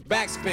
[0.00, 0.52] Backspin.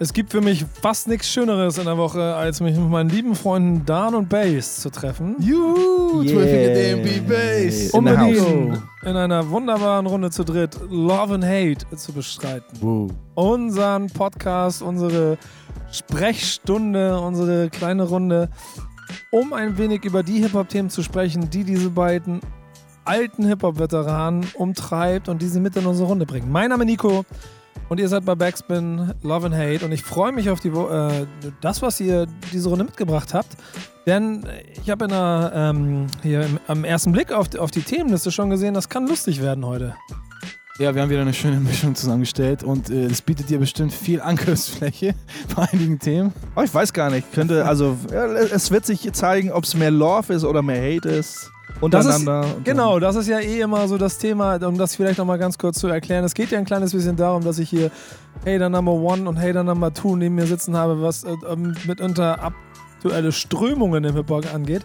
[0.00, 3.34] Es gibt für mich fast nichts Schöneres in der Woche, als mich mit meinen lieben
[3.34, 5.36] Freunden Dan und Bass zu treffen.
[5.38, 6.96] Juhu, Yeah.
[6.96, 7.90] DMB Bass.
[7.92, 12.80] Um In mit ihnen in einer wunderbaren Runde zu dritt Love and Hate zu bestreiten.
[12.80, 13.08] Woo.
[13.34, 15.38] Unseren Podcast, unsere
[15.92, 18.48] Sprechstunde, unsere kleine Runde,
[19.30, 22.40] um ein wenig über die Hip-Hop-Themen zu sprechen, die diese beiden
[23.04, 26.50] alten Hip-Hop-Veteranen umtreibt und die sie mit in unsere Runde bringen.
[26.50, 27.24] Mein Name ist Nico
[27.88, 31.26] und ihr seid bei Backspin Love and Hate und ich freue mich auf die, äh,
[31.60, 33.56] das, was ihr diese Runde mitgebracht habt.
[34.06, 34.44] Denn
[34.82, 38.30] ich habe in der, ähm, hier im, am ersten Blick auf, die- auf die Themenliste
[38.30, 39.94] schon gesehen, das kann lustig werden heute.
[40.78, 44.20] Ja, wir haben wieder eine schöne Mischung zusammengestellt und äh, es bietet dir bestimmt viel
[44.20, 45.14] Angriffsfläche
[45.56, 46.32] bei einigen Themen.
[46.56, 47.32] Oh, ich weiß gar nicht.
[47.32, 51.08] Könnte, also, ja, es wird sich zeigen, ob es mehr Love ist oder mehr Hate
[51.10, 51.50] ist.
[51.90, 52.26] Das ist-.
[52.26, 55.58] Und Genau, das ist ja eh immer so das Thema, um das vielleicht nochmal ganz
[55.58, 56.24] kurz zu erklären.
[56.24, 57.90] Es geht ja ein kleines bisschen darum, dass ich hier
[58.46, 62.42] Hater Number One und Hater Number Two neben mir sitzen habe, was äh, ähm, mitunter
[62.42, 64.84] aktuelle Strömungen im Hip-Hop angeht.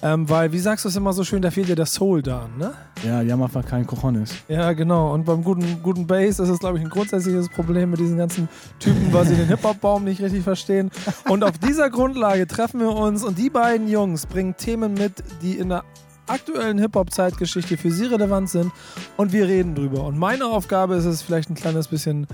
[0.00, 2.48] Ähm, weil, wie sagst du es immer so schön, da fehlt ja der Soul da,
[2.56, 2.72] ne?
[3.04, 4.32] Ja, die haben einfach keinen Cojones.
[4.46, 5.12] Ja, genau.
[5.12, 8.48] Und beim guten, guten Bass ist es, glaube ich, ein grundsätzliches Problem mit diesen ganzen
[8.78, 10.92] Typen, weil sie den Hip-Hop-Baum nicht richtig verstehen.
[11.28, 15.58] Und auf dieser Grundlage treffen wir uns und die beiden Jungs bringen Themen mit, die
[15.58, 15.82] in der
[16.28, 18.70] aktuellen Hip-Hop-Zeitgeschichte für sie relevant sind
[19.16, 20.04] und wir reden drüber.
[20.04, 22.26] Und meine Aufgabe ist es, vielleicht ein kleines bisschen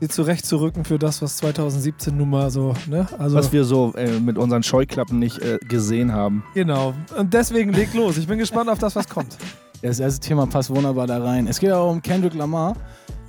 [0.00, 3.06] sie zurechtzurücken für das, was 2017 nun mal so, ne?
[3.18, 6.42] Also, Was wir so äh, mit unseren Scheuklappen nicht äh, gesehen haben.
[6.54, 6.94] genau.
[7.16, 8.16] Und deswegen leg los.
[8.16, 9.36] Ich bin gespannt auf das, was kommt.
[9.82, 11.46] Das erste Thema passt wunderbar da rein.
[11.46, 12.74] Es geht auch um Kendrick Lamar.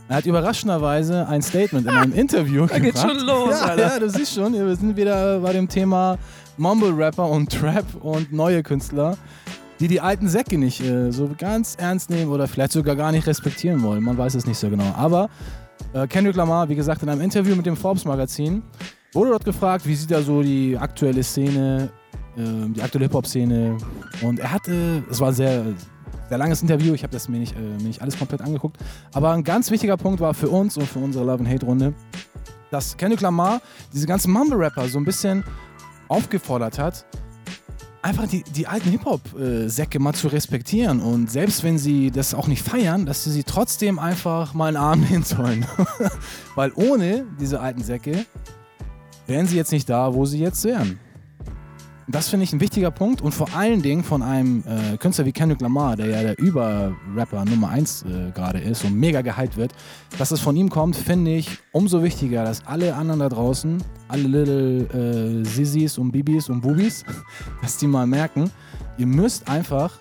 [0.10, 3.10] Er hat überraschenderweise ein Statement in einem Interview Da gebracht.
[3.10, 3.82] schon los, ja, Alter.
[3.94, 6.18] ja, du siehst schon, wir sind wieder bei dem Thema
[6.58, 9.18] Mumble-Rapper und Trap und neue Künstler,
[9.82, 13.26] die die alten Säcke nicht äh, so ganz ernst nehmen oder vielleicht sogar gar nicht
[13.26, 14.04] respektieren wollen.
[14.04, 14.94] Man weiß es nicht so genau.
[14.96, 15.30] Aber
[15.94, 18.62] äh, Kendrick Lamar, wie gesagt, in einem Interview mit dem Forbes-Magazin
[19.12, 21.90] wurde dort gefragt, wie sieht da so die aktuelle Szene,
[22.38, 23.76] äh, die aktuelle Hip-Hop-Szene
[24.22, 25.66] und er hatte, es war ein sehr,
[26.30, 28.78] sehr langes Interview, ich habe das mir nicht, äh, mir nicht alles komplett angeguckt,
[29.14, 31.96] aber ein ganz wichtiger Punkt war für uns und für unsere Love and Hate Runde,
[32.70, 33.62] dass Kendrick Lamar
[33.92, 35.44] diese ganzen Mumble-Rapper so ein bisschen
[36.08, 37.06] aufgefordert hat,
[38.02, 42.64] einfach die, die alten Hip-Hop-Säcke mal zu respektieren und selbst wenn sie das auch nicht
[42.64, 45.66] feiern, dass sie sie trotzdem einfach mal einen Arm nehmen sollen.
[46.56, 48.26] Weil ohne diese alten Säcke
[49.28, 51.00] wären sie jetzt nicht da, wo sie jetzt wären.
[52.08, 55.32] Das finde ich ein wichtiger Punkt und vor allen Dingen von einem äh, Künstler wie
[55.32, 59.74] Kendrick Lamar, der ja der Über-Rapper Nummer 1 äh, gerade ist und mega gehypt wird,
[60.18, 64.24] dass es von ihm kommt, finde ich umso wichtiger, dass alle anderen da draußen, alle
[64.24, 67.06] Little äh, Sissis und Bibis und Bubis,
[67.62, 68.50] dass die mal merken,
[68.98, 69.94] ihr müsst einfach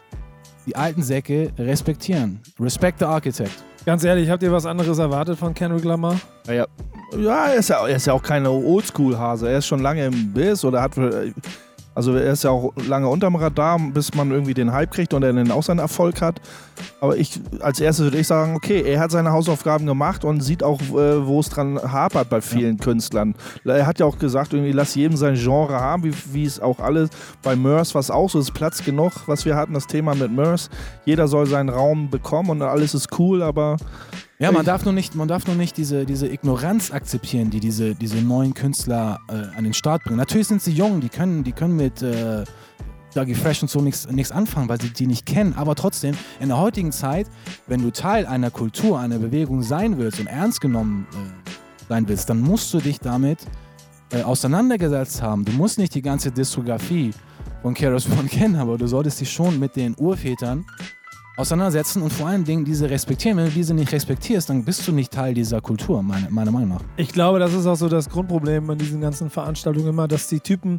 [0.67, 2.41] die alten Säcke respektieren.
[2.59, 3.65] Respect the Architect.
[3.87, 6.21] Ganz ehrlich, habt ihr was anderes erwartet von Kendrick Lamar?
[6.47, 6.67] Ja, ja.
[7.19, 9.49] ja er, ist ja er ist ja auch keine Oldschool-Hase.
[9.49, 10.93] Er ist schon lange im Biss oder hat.
[12.01, 15.23] Also er ist ja auch lange unterm Radar, bis man irgendwie den Hype kriegt und
[15.23, 16.41] er dann auch seinen Erfolg hat.
[16.99, 20.63] Aber ich, als erstes würde ich sagen, okay, er hat seine Hausaufgaben gemacht und sieht
[20.63, 23.35] auch, äh, wo es dran hapert bei vielen Künstlern.
[23.67, 26.81] Er hat ja auch gesagt, irgendwie lass jedem sein Genre haben, wie, wie es auch
[26.81, 27.11] alles
[27.43, 30.71] bei Mörs, was auch so ist, Platz genug, was wir hatten, das Thema mit Mörs.
[31.05, 33.77] Jeder soll seinen Raum bekommen und alles ist cool, aber
[34.41, 37.95] Ja, man darf nur nicht, man darf nur nicht diese, diese Ignoranz akzeptieren, die diese,
[37.95, 40.17] diese neuen Künstler äh, an den Start bringen.
[40.17, 42.45] Natürlich sind sie jung, die können, die können mit äh,
[43.15, 45.53] Dougie Fresh und so nichts nichts anfangen, weil sie die nicht kennen.
[45.59, 47.27] Aber trotzdem, in der heutigen Zeit,
[47.67, 52.31] wenn du Teil einer Kultur, einer Bewegung sein willst und ernst genommen äh, sein willst,
[52.31, 53.41] dann musst du dich damit
[54.11, 55.45] äh, auseinandergesetzt haben.
[55.45, 57.11] Du musst nicht die ganze Diskografie
[57.61, 60.65] von Keros von kennen, aber du solltest dich schon mit den Urvätern
[61.41, 63.37] auseinandersetzen und vor allen Dingen diese respektieren.
[63.39, 66.69] Wenn du diese nicht respektierst, dann bist du nicht Teil dieser Kultur, meine, meiner Meinung
[66.71, 66.83] nach.
[66.97, 70.41] Ich glaube, das ist auch so das Grundproblem an diesen ganzen Veranstaltungen immer, dass die
[70.41, 70.79] Typen,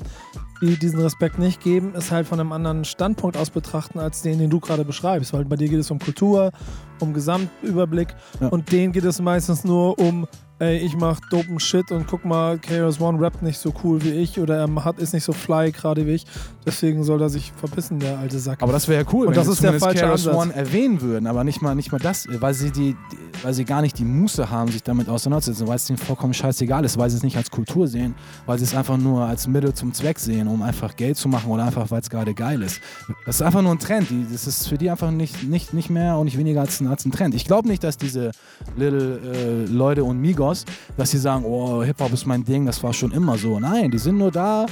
[0.62, 4.38] die diesen Respekt nicht geben, es halt von einem anderen Standpunkt aus betrachten, als den,
[4.40, 5.34] den du gerade beschreibst.
[5.34, 6.52] Weil bei dir geht es um Kultur,
[7.00, 8.47] um Gesamtüberblick Ja.
[8.50, 10.28] und denen geht es meistens nur um,
[10.61, 14.11] ey, ich mach dopen Shit und guck mal, KRS One rappt nicht so cool wie
[14.11, 16.25] ich oder er hat, ist nicht so fly gerade wie ich.
[16.63, 18.61] Deswegen soll er sich verpissen, der alte Sack.
[18.61, 20.35] Aber das wäre ja cool, Und wenn das sie ist der falsche KRS Ansatz.
[20.35, 22.96] One erwähnen würden, aber nicht mal, nicht mal das, weil sie, die,
[23.41, 26.85] weil sie gar nicht die Muße haben, sich damit auseinanderzusetzen, weil es ihnen vollkommen scheißegal
[26.85, 28.13] ist, weil sie es nicht als Kultur sehen,
[28.46, 31.49] weil sie es einfach nur als Mittel zum Zweck sehen, um einfach Geld zu machen
[31.49, 32.79] oder einfach, weil es gerade geil ist.
[33.25, 34.09] Das ist einfach nur ein Trend.
[34.31, 37.03] Das ist für die einfach nicht, nicht, nicht mehr und nicht weniger als ein, als
[37.03, 37.34] ein Trend.
[37.34, 38.29] Ich glaube nicht, dass diese
[38.75, 40.51] Little äh, Leute und Migos,
[40.98, 43.59] dass sie sagen, oh, Hip-Hop ist mein Ding, das war schon immer so.
[43.59, 44.66] Nein, die sind nur da,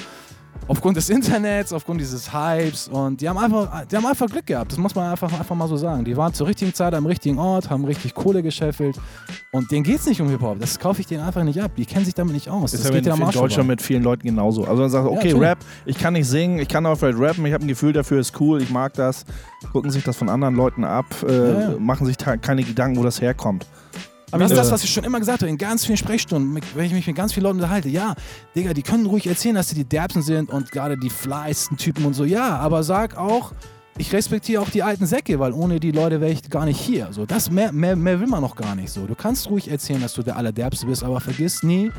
[0.68, 4.72] aufgrund des Internets, aufgrund dieses Hypes und die haben einfach, die haben einfach Glück gehabt.
[4.72, 6.06] Das muss man einfach, einfach mal so sagen.
[6.06, 9.00] Die waren zur richtigen Zeit am richtigen Ort, haben richtig Kohle gescheffelt
[9.52, 10.60] und denen geht es nicht um Hip-Hop.
[10.60, 11.72] Das kaufe ich denen einfach nicht ab.
[11.76, 12.74] Die kennen sich damit nicht aus.
[12.74, 14.66] Ist das ja geht in, ja in Deutschland mit vielen Leuten genauso.
[14.66, 15.42] Also man sagt, okay, natürlich.
[15.42, 18.20] Rap, ich kann nicht singen, ich kann auch vielleicht rappen, ich habe ein Gefühl dafür,
[18.20, 19.26] ist cool, ich mag das.
[19.72, 21.80] Gucken sich das von anderen Leuten ab, äh, Ja, ja.
[21.80, 23.66] machen sich keine Gedanken, wo das herkommt.
[24.32, 26.86] Aber das ist das, was ich schon immer gesagt habe, in ganz vielen Sprechstunden, wenn
[26.86, 27.90] ich mich mit ganz vielen Leuten unterhalte.
[27.90, 28.16] Ja,
[28.56, 32.06] Digga, die können ruhig erzählen, dass sie die Derbsen sind und gerade die fleisten Typen
[32.06, 32.26] und so.
[32.26, 33.54] Ja, aber sag auch,
[33.98, 37.10] ich respektiere auch die alten Säcke, weil ohne die Leute wäre ich gar nicht hier.
[37.12, 39.06] So, das mehr, mehr, mehr will man noch gar nicht so.
[39.06, 41.92] Du kannst ruhig erzählen, dass du der Allerderbste bist, aber vergiss nie,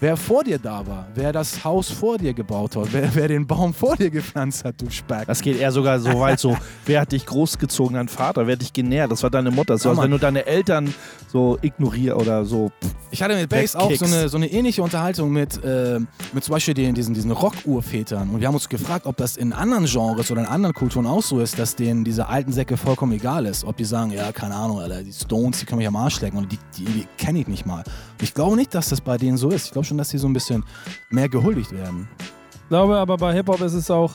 [0.00, 3.46] wer vor dir da war, wer das Haus vor dir gebaut hat, wer, wer den
[3.46, 5.26] Baum vor dir gepflanzt hat, du Speck.
[5.26, 6.56] Das geht eher sogar so weit so,
[6.86, 9.78] wer hat dich großgezogen, dein Vater, wer hat dich genährt, das war deine Mutter.
[9.78, 10.04] So, Ja, als Mann.
[10.04, 10.92] wenn du deine Eltern
[11.28, 12.70] so ignorierst oder so.
[13.10, 15.98] Ich hatte mit Bass auch so eine, so eine ähnliche Unterhaltung mit, äh,
[16.32, 18.30] mit zum Beispiel den, diesen, diesen Rock-Urvätern.
[18.30, 21.22] Und wir haben uns gefragt, ob das in anderen Genres oder in anderen Kulturen auch
[21.22, 23.64] so ist, dass denen diese alten Säcke vollkommen egal ist.
[23.64, 26.38] Ob die sagen, ja, keine Ahnung, Alter, die Stones, die können mich am Arsch lecken
[26.38, 27.82] und die, die, die kenne ich nicht mal.
[28.20, 29.66] Ich glaube nicht, dass das bei denen so ist.
[29.66, 30.64] Ich glaube schon, dass die so ein bisschen
[31.10, 32.08] mehr gehuldigt werden.
[32.52, 34.14] Ich glaube aber bei Hip-Hop ist es auch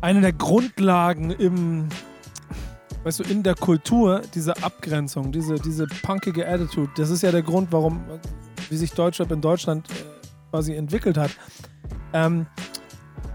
[0.00, 1.88] eine der Grundlagen im,
[3.04, 6.90] weißt du, in der Kultur, diese Abgrenzung, diese, diese punkige Attitude.
[6.96, 8.02] Das ist ja der Grund, warum,
[8.68, 9.94] wie sich Deutschrap in Deutschland äh,
[10.50, 11.30] quasi entwickelt hat.
[12.12, 12.46] Ähm,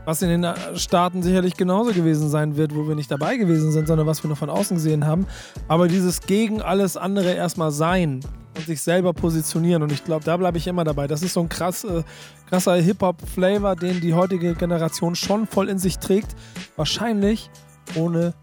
[0.06, 3.88] was in den Staaten sicherlich genauso gewesen sein wird, wo wir nicht dabei gewesen sind,
[3.88, 5.27] sondern was wir nur von außen gesehen haben.
[5.68, 8.21] Aber dieses gegen alles andere erstmal sein
[8.59, 9.81] und sich selber positionieren.
[9.81, 11.07] Und ich glaube, da bleibe ich immer dabei.
[11.07, 12.03] Das ist so ein krass, äh,
[12.47, 16.35] krasser Hip-Hop-Flavor, den die heutige Generation schon voll in sich trägt.
[16.75, 17.50] Wahrscheinlich
[17.95, 18.33] ohne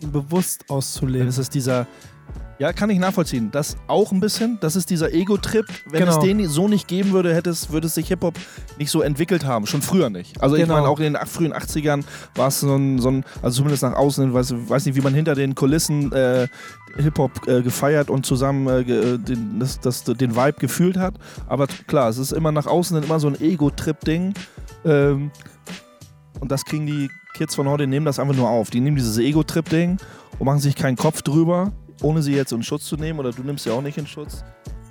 [0.00, 1.26] ihn bewusst auszuleben.
[1.26, 1.86] Das ist dieser,
[2.58, 3.50] ja, kann ich nachvollziehen.
[3.50, 5.64] Das auch ein bisschen, das ist dieser Ego-Trip.
[5.86, 6.12] Wenn Genau.
[6.12, 8.34] es den so nicht geben würde, hätte es, würde es sich Hip-Hop
[8.78, 9.66] nicht so entwickelt haben.
[9.66, 10.40] Schon früher nicht.
[10.40, 10.74] Also ich Genau.
[10.74, 12.04] meine, auch in den frühen 80ern
[12.36, 15.14] war es so ein, so ein, also zumindest nach außen, weiß, weiß nicht, wie man
[15.14, 16.46] hinter den Kulissen äh,
[16.96, 21.14] Hip-Hop äh, gefeiert und zusammen äh, ge- den, das, das, den Vibe gefühlt hat.
[21.48, 24.34] Aber klar, es ist immer nach außen immer so ein Ego-Trip-Ding.
[24.84, 25.30] Ähm,
[26.40, 28.70] und das kriegen die Kids von heute, nehmen das einfach nur auf.
[28.70, 29.96] Die nehmen dieses Ego-Trip-Ding
[30.38, 31.72] und machen sich keinen Kopf drüber,
[32.02, 33.18] ohne sie jetzt in Schutz zu nehmen.
[33.18, 34.44] Oder du nimmst sie auch nicht in Schutz.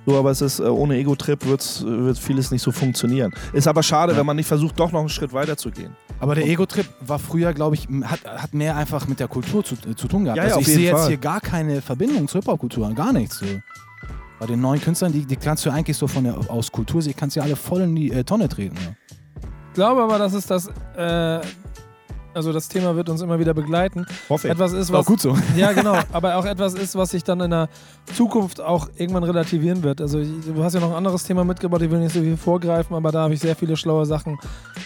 [0.04, 3.32] So, aber es ist, äh, ohne Ego-Trip wird's, äh, wird vieles nicht so funktionieren.
[3.52, 4.18] Ist aber schade, Ja.
[4.18, 5.94] wenn man nicht versucht, doch noch einen Schritt weiter zu gehen.
[6.18, 9.76] Aber der Ego-Trip war früher, glaube ich, hat, hat mehr einfach mit der Kultur zu,
[9.88, 10.38] äh, zu tun gehabt.
[10.38, 13.38] Ja, ja, also auf ich sehe jetzt hier gar keine Verbindung zur Hip-Hop-Kultur, gar nichts.
[13.38, 13.46] So.
[14.40, 17.36] Bei den neuen Künstlern, die, die kannst du eigentlich so von der, aus Kultursicht, kannst
[17.36, 18.74] du ja alle voll in die äh, Tonne treten.
[18.76, 18.94] Ja.
[19.68, 20.66] Ich glaube aber, dass es das,
[20.96, 21.40] äh,
[22.34, 24.06] also das Thema wird uns immer wieder begleiten.
[24.28, 24.52] Hoffe ich.
[24.52, 25.36] Etwas ist, was gut so.
[25.56, 25.96] Ja, genau.
[26.12, 27.68] Aber auch etwas ist, was sich dann in der
[28.14, 30.00] Zukunft auch irgendwann relativieren wird.
[30.00, 32.94] Also du hast ja noch ein anderes Thema mitgebracht, ich will nicht so viel vorgreifen,
[32.96, 34.38] aber da habe ich sehr viele schlaue Sachen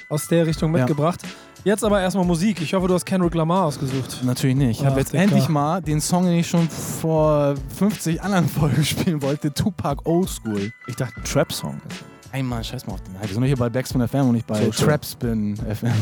[0.08, 0.78] aus der Richtung Ja.
[0.78, 1.20] mitgebracht.
[1.64, 2.60] Jetzt aber erstmal Musik.
[2.62, 4.20] Ich hoffe, du hast Kendrick Lamar ausgesucht.
[4.22, 4.80] Natürlich nicht.
[4.80, 5.24] Ich habe jetzt Dicker.
[5.24, 10.28] endlich mal den Song, den ich schon vor 50 anderen Folgen spielen wollte, Tupac Old
[10.28, 10.70] School.
[10.86, 11.80] Ich dachte, Trap-Song.
[11.90, 13.14] Ey Mann, scheiß mal auf den.
[13.20, 14.84] Wir sind hier bei Backspin FM und nicht bei So.
[14.84, 15.92] Trapspin FM.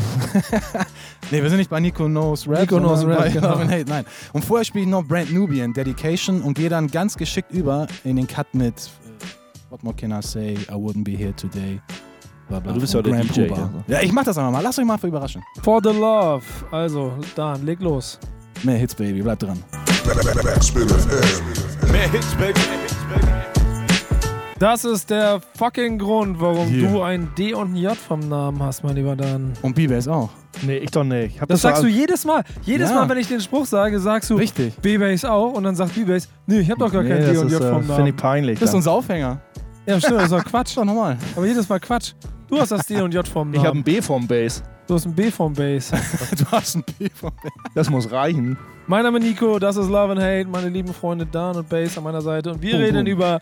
[1.31, 2.61] nee, wir sind nicht bei Nico Knows Rap.
[2.61, 3.59] Nico Knows Rap, bei genau.
[3.59, 4.05] Hate, nein.
[4.33, 8.15] Und vorher spiele ich noch Brand Nubian, Dedication und gehe dann ganz geschickt über in
[8.15, 10.53] den Cut mit äh, What more can I say?
[10.53, 11.79] I wouldn't be here today.
[12.47, 13.69] Bla, bla, Du bist ja der Grand DJ, also.
[13.87, 14.61] Ja, ich mach das einfach mal.
[14.61, 15.41] Lasst euch mal für überraschen.
[15.63, 16.43] For the Love.
[16.71, 18.19] Also, Dan, leg los.
[18.63, 19.21] Mehr Hits, Baby.
[19.21, 19.63] Bleibt dran.
[20.43, 22.84] Backspin FM.
[24.65, 26.89] Das ist der fucking Grund, warum Yeah.
[26.91, 29.53] du ein D und ein J vom Namen hast, mein lieber Dan.
[29.61, 30.31] Und B-Bass auch.
[30.63, 31.35] Nee, ich doch nicht.
[31.35, 32.43] Ich hab Das sagst du jedes Mal.
[32.63, 32.95] Jedes Ja.
[32.95, 34.73] Mal, wenn ich den Spruch sage, sagst du Richtig.
[34.81, 37.37] B-Bass auch und dann sagt B-Bass, nee, ich hab doch gar nee, kein D das
[37.37, 38.07] und ist, J äh, vom Finde Namen.
[38.07, 38.53] ich peinlich.
[38.59, 38.77] Das ist dann.
[38.79, 39.39] unser Aufhänger.
[39.85, 40.75] Ja, stimmt, das ist doch Quatsch.
[40.75, 41.15] Doch normal.
[41.35, 42.13] Aber jedes Mal Quatsch.
[42.47, 43.81] Du hast das D und J vom ich habe Namen.
[43.81, 44.63] ein B vom Bass.
[44.87, 45.91] Du hast ein B vom Bass.
[46.37, 47.31] du hast ein B von
[47.75, 48.57] Das muss reichen.
[48.87, 51.95] Mein Name ist Nico, das ist Love and Hate, meine lieben Freunde Dan und Bass
[51.99, 52.51] an meiner Seite.
[52.51, 53.13] Und wir Boom, reden boom.
[53.13, 53.39] über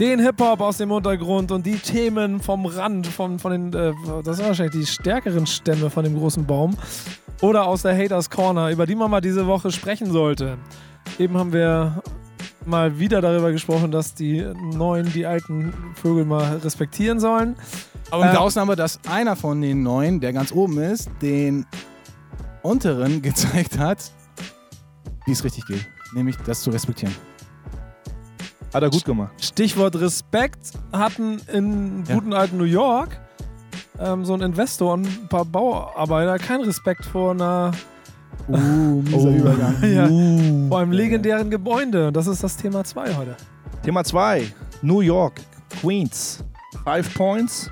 [0.00, 3.92] den Hip-Hop aus dem Untergrund und die Themen vom Rand, von, von den, äh,
[4.24, 6.76] das sind wahrscheinlich die stärkeren Stämme von dem großen Baum.
[7.42, 10.56] Oder aus der Haters Corner, über die man mal diese Woche sprechen sollte.
[11.18, 12.02] Eben haben wir
[12.64, 17.56] mal wieder darüber gesprochen, dass die Neuen die alten Vögel mal respektieren sollen.
[18.10, 21.66] Aber mit Äh, der Ausnahme, dass einer von den neun, der ganz oben ist, den
[22.62, 24.12] unteren gezeigt hat,
[25.26, 25.86] wie es richtig geht.
[26.14, 27.14] Nämlich das zu respektieren.
[28.72, 29.32] Hat er gut gemacht.
[29.42, 32.14] Stichwort Respekt hatten in Ja.
[32.14, 33.18] guten alten New York
[33.98, 37.72] ähm, so ein Investor und ein paar Bauarbeiter keinen Respekt vor einer
[38.48, 39.30] Uh, mieser Oh.
[39.30, 39.74] Übergang.
[39.82, 40.08] Ja.
[40.08, 40.68] Uh.
[40.68, 42.08] vor einem legendären Gebäude.
[42.08, 43.36] Und das ist das Thema 2 heute.
[43.82, 44.52] Thema 2.
[44.82, 45.40] New York.
[45.80, 46.42] Queens.
[46.84, 47.70] Five Points.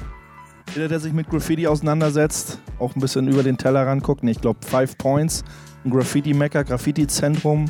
[0.74, 4.22] jeder, der sich mit Graffiti auseinandersetzt, auch ein bisschen über den Teller ranguckt.
[4.24, 5.42] Ich glaube, Five Points,
[5.84, 7.66] ein Graffiti-Mecker, Graffiti-Zentrum,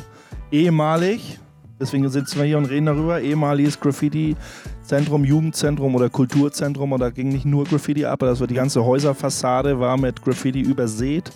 [0.51, 1.39] ehemalig.
[1.79, 3.21] Deswegen sitzen wir hier und reden darüber.
[3.21, 6.91] Ehemaliges Graffiti-Zentrum, Jugendzentrum oder Kulturzentrum.
[6.91, 10.59] Und da ging nicht nur Graffiti ab, das war die ganze Häuserfassade war mit Graffiti
[10.61, 11.31] übersät.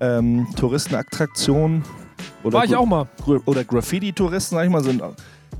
[0.00, 1.82] Ähm, Touristenattraktion.
[2.44, 3.08] Oder War ich Gra- auch mal.
[3.46, 5.02] Oder Graffiti-Touristen, sag ich mal, sind,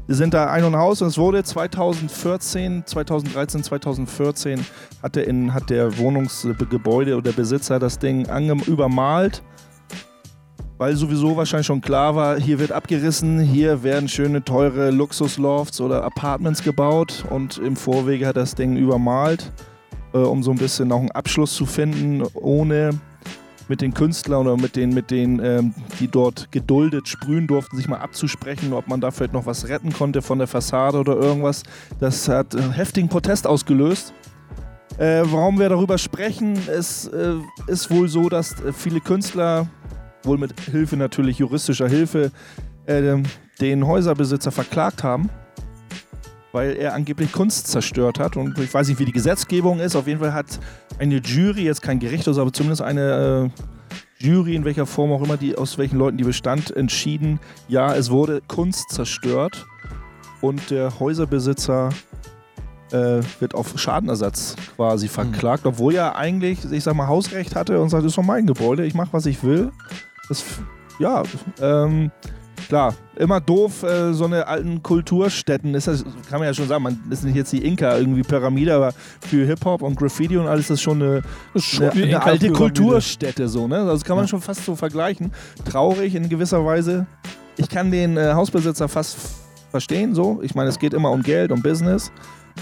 [0.08, 1.02] sind da ein und aus.
[1.02, 4.64] Und es wurde 2014, 2013, 2014
[5.02, 8.26] hat der, in, hat der Wohnungsgebäude oder Besitzer das Ding
[8.66, 9.42] übermalt,
[10.78, 16.04] weil sowieso wahrscheinlich schon klar war, hier wird abgerissen, hier werden schöne, teure Luxuslofts oder
[16.04, 19.52] Apartments gebaut und im Vorwege hat das Ding übermalt,
[20.12, 22.90] äh, um so ein bisschen auch einen Abschluss zu finden, ohne
[23.68, 27.88] mit den Künstlern oder mit den, mit den ähm, die dort geduldet sprühen durften, sich
[27.88, 31.62] mal abzusprechen, ob man da vielleicht noch was retten konnte von der Fassade oder irgendwas.
[31.98, 34.12] Das hat äh, heftigen Protest ausgelöst.
[34.98, 37.34] Äh, warum wir darüber sprechen, es äh,
[37.66, 39.68] ist wohl so, dass äh, viele Künstler,
[40.26, 42.30] wohl mit Hilfe natürlich juristischer Hilfe,
[42.86, 43.22] äh,
[43.60, 45.30] den Häuserbesitzer verklagt haben,
[46.52, 48.36] weil er angeblich Kunst zerstört hat.
[48.36, 49.96] Und ich weiß nicht, wie die Gesetzgebung ist.
[49.96, 50.58] Auf jeden Fall hat
[50.98, 53.62] eine Jury, jetzt kein Gericht, aber zumindest eine äh,
[54.18, 58.10] Jury, in welcher Form auch immer, die, aus welchen Leuten die bestand, entschieden, ja, es
[58.10, 59.66] wurde Kunst zerstört
[60.40, 61.90] und der Häuserbesitzer
[62.92, 67.90] äh, wird auf Schadenersatz quasi verklagt, obwohl er eigentlich, ich sag mal, Hausrecht hatte und
[67.90, 69.70] sagt, das ist doch mein Gebäude, ich mache, was ich will.
[70.28, 70.44] Das,
[70.98, 71.22] ja,
[71.60, 72.10] ähm,
[72.68, 76.82] klar, immer doof, äh, so eine alten Kulturstätten, ist das, kann man ja schon sagen,
[76.82, 80.62] man ist nicht jetzt die Inka irgendwie Pyramide, aber für Hip-Hop und Graffiti und alles
[80.62, 81.22] ist das schon eine,
[81.54, 82.52] eine, die eine alte Inka-Pyramide.
[82.52, 83.84] Kulturstätte so, ne?
[83.86, 84.28] Das kann man Ja.
[84.28, 85.32] schon fast so vergleichen.
[85.70, 87.06] Traurig in gewisser Weise.
[87.56, 89.16] Ich kann den äh, Hausbesitzer fast
[89.70, 90.40] verstehen, so.
[90.42, 92.10] Ich meine, es geht immer um Geld, um Business.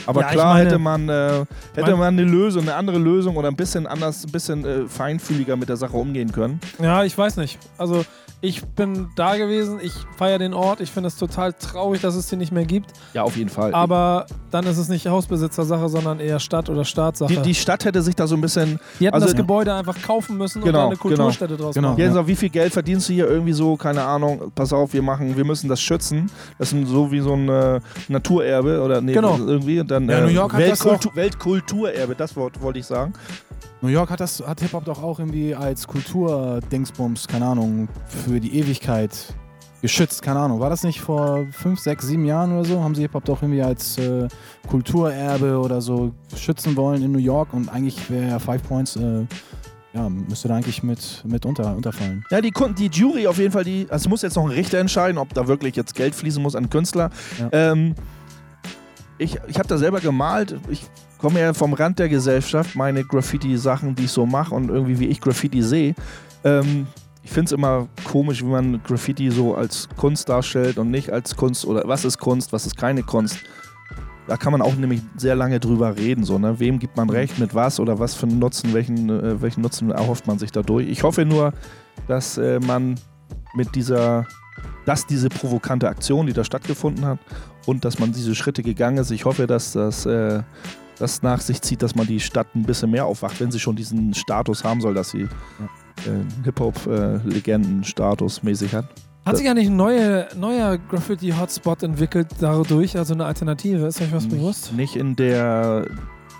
[0.06, 3.48] Aber Ja, klar meine- hätte man äh, hätte man eine Lösung, eine andere Lösung oder
[3.48, 6.60] ein bisschen anders, ein bisschen äh, feinfühliger mit der Sache umgehen können.
[6.80, 7.58] Ja, ich weiß nicht.
[7.78, 8.04] Also
[8.44, 12.28] ich bin da gewesen, ich feiere den Ort, ich finde es total traurig, dass es
[12.28, 12.90] den nicht mehr gibt.
[13.14, 13.72] Ja, auf jeden Fall.
[13.74, 17.32] Aber dann ist es nicht Hausbesitzersache, sondern eher Stadt- oder Staatssache.
[17.32, 20.00] die, die Stadt hätte sich da so ein bisschen Die hätten also- das Gebäude einfach
[20.02, 21.88] kaufen müssen und Genau, da eine Kulturstätte draus genau.
[21.90, 22.00] machen.
[22.00, 22.12] Ja, Ja.
[22.12, 23.76] so, wie viel Geld verdienst du hier irgendwie so?
[23.76, 24.52] Keine Ahnung.
[24.54, 26.30] Pass auf, wir machen, wir müssen das schützen.
[26.58, 29.38] Das ist so wie so ein äh, Naturerbe oder nee, Genau.
[29.38, 29.80] irgendwie.
[29.80, 33.14] Und Dann, Ja, äh, New York hat das Weltkultu Weltkulturerbe, das Wort wollte ich sagen.
[33.84, 38.56] New York hat das hat Hip-Hop doch auch irgendwie als Kultur-Dingsbums, keine Ahnung, für die
[38.58, 39.14] Ewigkeit
[39.82, 40.58] geschützt, keine Ahnung.
[40.58, 42.82] War das nicht vor fünf, sechs, sieben Jahren oder so?
[42.82, 44.26] Haben sie Hip-Hop doch irgendwie als äh,
[44.70, 49.26] Kulturerbe oder so schützen wollen in New York und eigentlich wäre ja Five Points, äh,
[49.92, 52.24] ja, müsste da eigentlich mit, mit unter, unterfallen.
[52.30, 54.78] Ja, die, die Jury auf jeden Fall, die, also es muss jetzt noch ein Richter
[54.78, 57.10] entscheiden, ob da wirklich jetzt Geld fließen muss an Künstler.
[57.38, 57.48] Ja.
[57.52, 57.94] Ähm,
[59.18, 60.58] ich ich habe da selber gemalt.
[60.70, 60.86] Ich
[61.25, 65.07] komme ja vom Rand der Gesellschaft, meine Graffiti-Sachen, die ich so mache und irgendwie wie
[65.07, 65.95] ich Graffiti sehe.
[66.45, 66.87] Ähm,
[67.23, 71.35] ich finde es immer komisch, wie man Graffiti so als Kunst darstellt und nicht als
[71.35, 73.38] Kunst oder was ist Kunst, was ist keine Kunst.
[74.26, 76.25] Da kann man auch nämlich sehr lange drüber reden.
[76.25, 76.61] So, ne?
[76.61, 79.93] Wem gibt man recht mit was oder was für einen Nutzen, welchen, äh, welchen Nutzen
[79.93, 80.87] erhofft man sich dadurch?
[80.90, 81.54] Ich hoffe nur,
[82.07, 82.97] dass äh, man
[83.54, 84.26] mit dieser,
[84.85, 87.19] dass diese provokante Aktion, die da stattgefunden hat
[87.64, 90.43] und dass man diese Schritte gegangen ist, ich hoffe, dass das, äh,
[90.98, 93.76] das nach sich zieht, dass man die Stadt ein bisschen mehr aufwacht, wenn sie schon
[93.76, 95.28] diesen Status haben soll, dass sie äh,
[96.44, 98.86] Hip-Hop-Legenden-Status mäßig hat.
[99.24, 103.86] Hat sich ja nicht ein neue, neuer Graffiti-Hotspot entwickelt dadurch, also eine Alternative?
[103.86, 104.72] Ist euch was bewusst?
[104.74, 105.86] Nicht in der,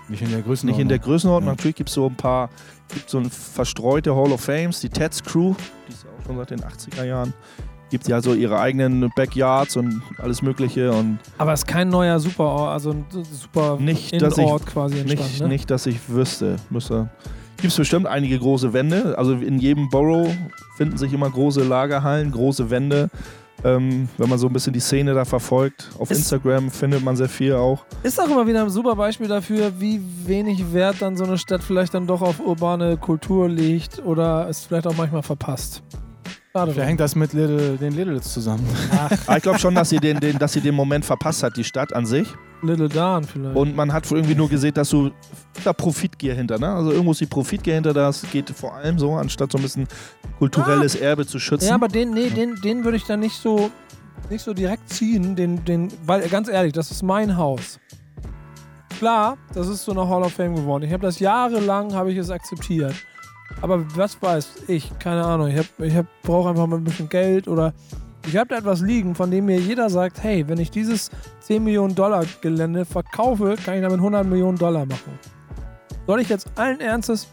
[0.07, 0.67] Nicht in der Größenordnung.
[0.67, 1.47] nicht in der Größenordnung.
[1.47, 1.53] Ja.
[1.53, 2.49] Natürlich gibt es so ein paar,
[2.93, 5.55] gibt so ein verstreute Hall of Fames, die Teds Crew,
[5.87, 7.33] die ist ja auch schon seit den 80er Jahren.
[7.95, 12.19] Gibt ja so ihre eigenen Backyards und alles Mögliche und Aber es ist kein neuer
[12.19, 15.23] Superort, also ein super Nicht, dass ich- Innenort quasi entstanden.
[15.31, 15.47] Nicht, ne?
[15.47, 16.57] nicht, dass ich wüsste.
[16.69, 17.09] Müsste.
[17.55, 19.17] Gibt es bestimmt einige große Wände.
[19.17, 20.27] Also in jedem Borough
[20.75, 23.09] finden sich immer große Lagerhallen, große Wände.
[23.63, 25.89] Ähm, wenn man so ein bisschen die Szene da verfolgt.
[25.97, 27.85] Auf Ist- Instagram findet man sehr viel auch.
[28.03, 31.63] Ist auch immer wieder ein super Beispiel dafür, wie wenig Wert dann so eine Stadt
[31.63, 35.81] vielleicht dann doch auf urbane Kultur legt oder es vielleicht auch manchmal verpasst.
[36.55, 36.71] Schade.
[36.71, 38.65] Vielleicht hängt das mit Little, den Littles zusammen.
[39.27, 41.65] Aber ich glaube schon, dass sie, den, den, dass sie den Moment verpasst hat, die
[41.65, 42.33] Stadt an sich.
[42.61, 43.57] Little Darn vielleicht.
[43.57, 45.11] Und man hat irgendwie nur gesehen, dass so
[45.65, 46.57] da Profitgier hinter.
[46.57, 46.69] Ne?
[46.69, 47.93] Also irgendwo ist die Profitgier hinter.
[47.93, 49.85] Das geht vor allem so, anstatt so ein bisschen
[50.37, 51.67] kulturelles Erbe zu schützen.
[51.67, 53.69] ja, aber den, nee, den, den würde ich dann nicht so,
[54.29, 57.81] nicht so direkt ziehen, den, den, weil ganz ehrlich, das ist mein Haus.
[58.97, 60.85] Klar, das ist so eine Hall of Fame geworden.
[60.85, 62.95] Ich habe das jahrelang, habe ich es akzeptiert.
[63.61, 65.47] Aber was weiß ich, keine Ahnung.
[65.47, 67.73] Ich, ich brauche einfach mal ein bisschen Geld oder
[68.27, 71.11] ich habe da etwas liegen, von dem mir jeder sagt, hey, wenn ich dieses
[71.41, 75.19] 10 Millionen Dollar Gelände verkaufe, kann ich damit 100 Millionen Dollar machen.
[76.07, 77.27] Soll ich jetzt allen Ernstes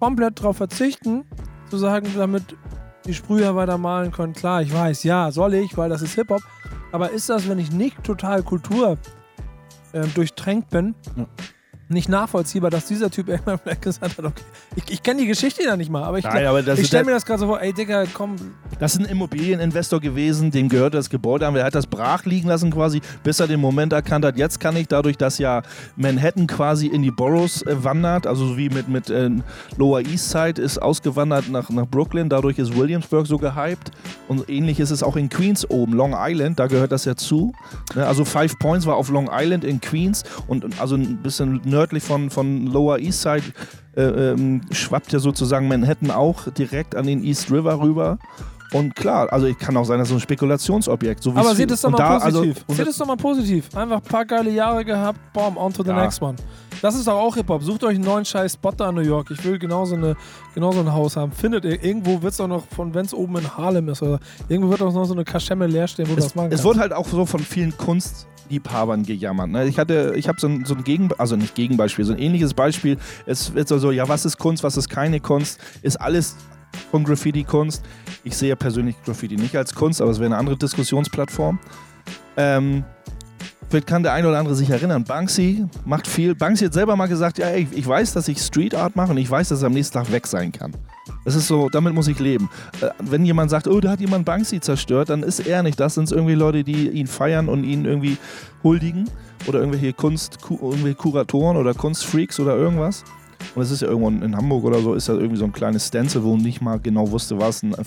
[0.00, 1.24] komplett darauf verzichten,
[1.70, 2.56] zu sagen, damit
[3.04, 4.32] die Sprüher weiter malen können?
[4.32, 6.42] Klar, ich weiß, ja, soll ich, weil das ist Hip-Hop.
[6.92, 8.96] Aber ist das, wenn ich nicht total Kultur
[9.92, 11.26] äh, durchtränkt bin, Ja.
[11.88, 14.42] Nicht nachvollziehbar, dass dieser Typ irgendwann vielleicht gesagt hat, okay,
[14.74, 16.50] ich, ich kenne die Geschichte ja nicht mal, aber ich, ich stelle
[16.90, 18.34] der- mir das gerade so vor, ey Digga, komm,
[18.80, 21.54] Das ist ein Immobilieninvestor gewesen, dem gehört das Gebäude an.
[21.54, 24.76] Er hat das brach liegen lassen quasi, bis er den Moment erkannt hat, jetzt kann
[24.76, 25.62] ich dadurch, dass ja
[25.96, 29.30] Manhattan quasi in die Boroughs äh, wandert, also so wie mit, mit äh,
[29.76, 33.92] Lower East Side ist ausgewandert nach, nach Brooklyn, dadurch ist Williamsburg so gehypt
[34.28, 37.52] und ähnlich ist es auch in Queens oben, Long Island, da gehört das ja zu.
[37.94, 41.60] Ne, Also Five Points war auf Long Island in Queens und und also ein bisschen
[41.76, 43.42] nördlich von, von Lower East Side
[43.96, 48.18] äh, ähm, schwappt ja sozusagen Manhattan auch direkt an den East River rüber.
[48.72, 51.22] Und klar, also ich kann auch sein, dass so ein Spekulationsobjekt.
[51.22, 52.64] So aber es seht es doch mal da, also, positiv.
[52.66, 53.74] und seht es doch mal positiv.
[53.76, 56.02] Einfach ein paar geile Jahre gehabt, boom, on to the Ja.
[56.02, 56.34] next one.
[56.82, 57.62] Das ist doch auch Hip-Hop.
[57.62, 59.30] Sucht euch einen neuen scheiß Spot da in New York.
[59.30, 60.16] Ich will genauso, eine,
[60.54, 61.32] genauso ein Haus haben.
[61.32, 64.18] Findet ihr, irgendwo wird es doch noch, von wenn es oben in Harlem ist, oder
[64.48, 66.50] irgendwo wird auch noch so eine Kaschemme leer stehen, wo du es, das machen es
[66.56, 66.64] kannst.
[66.64, 67.74] wurde halt auch so von vielen
[68.46, 69.50] Kunstliebhabern gejammert.
[69.50, 69.66] Ne?
[69.66, 72.54] Ich hatte, ich habe so ein, so ein Gegen, also nicht Gegenbeispiel, so ein ähnliches
[72.54, 72.96] Beispiel.
[73.26, 75.60] Es wird so, so, ja, was ist Kunst, was ist keine Kunst?
[75.82, 76.36] Ist alles
[76.90, 77.84] von Graffiti Kunst?
[78.24, 81.58] Ich sehe persönlich Graffiti nicht als Kunst, aber es wäre eine andere Diskussionsplattform.
[82.36, 82.84] Ähm,
[83.68, 85.02] Vielleicht kann der eine oder andere sich erinnern.
[85.04, 86.34] Banksy macht viel.
[86.34, 89.18] Banksy hat selber mal gesagt, ja, ey, ich weiß, dass ich Street Art mache und
[89.18, 90.72] ich weiß, dass es am nächsten Tag weg sein kann.
[91.24, 92.48] Das ist so, damit muss ich leben.
[92.80, 95.80] Äh, wenn jemand sagt, oh, da hat jemand Banksy zerstört, dann ist er nicht.
[95.80, 98.18] Das sind irgendwie Leute, die ihn feiern und ihn irgendwie
[98.62, 99.10] huldigen.
[99.48, 103.04] Oder irgendwelche Kunst, Ku- irgendwelche Kuratoren oder Kunstfreaks oder irgendwas.
[103.54, 105.86] Und es ist ja irgendwo in Hamburg oder so, ist ja irgendwie so ein kleines
[105.88, 107.84] Stencil, wo man nicht mal genau wusste, was ein äh,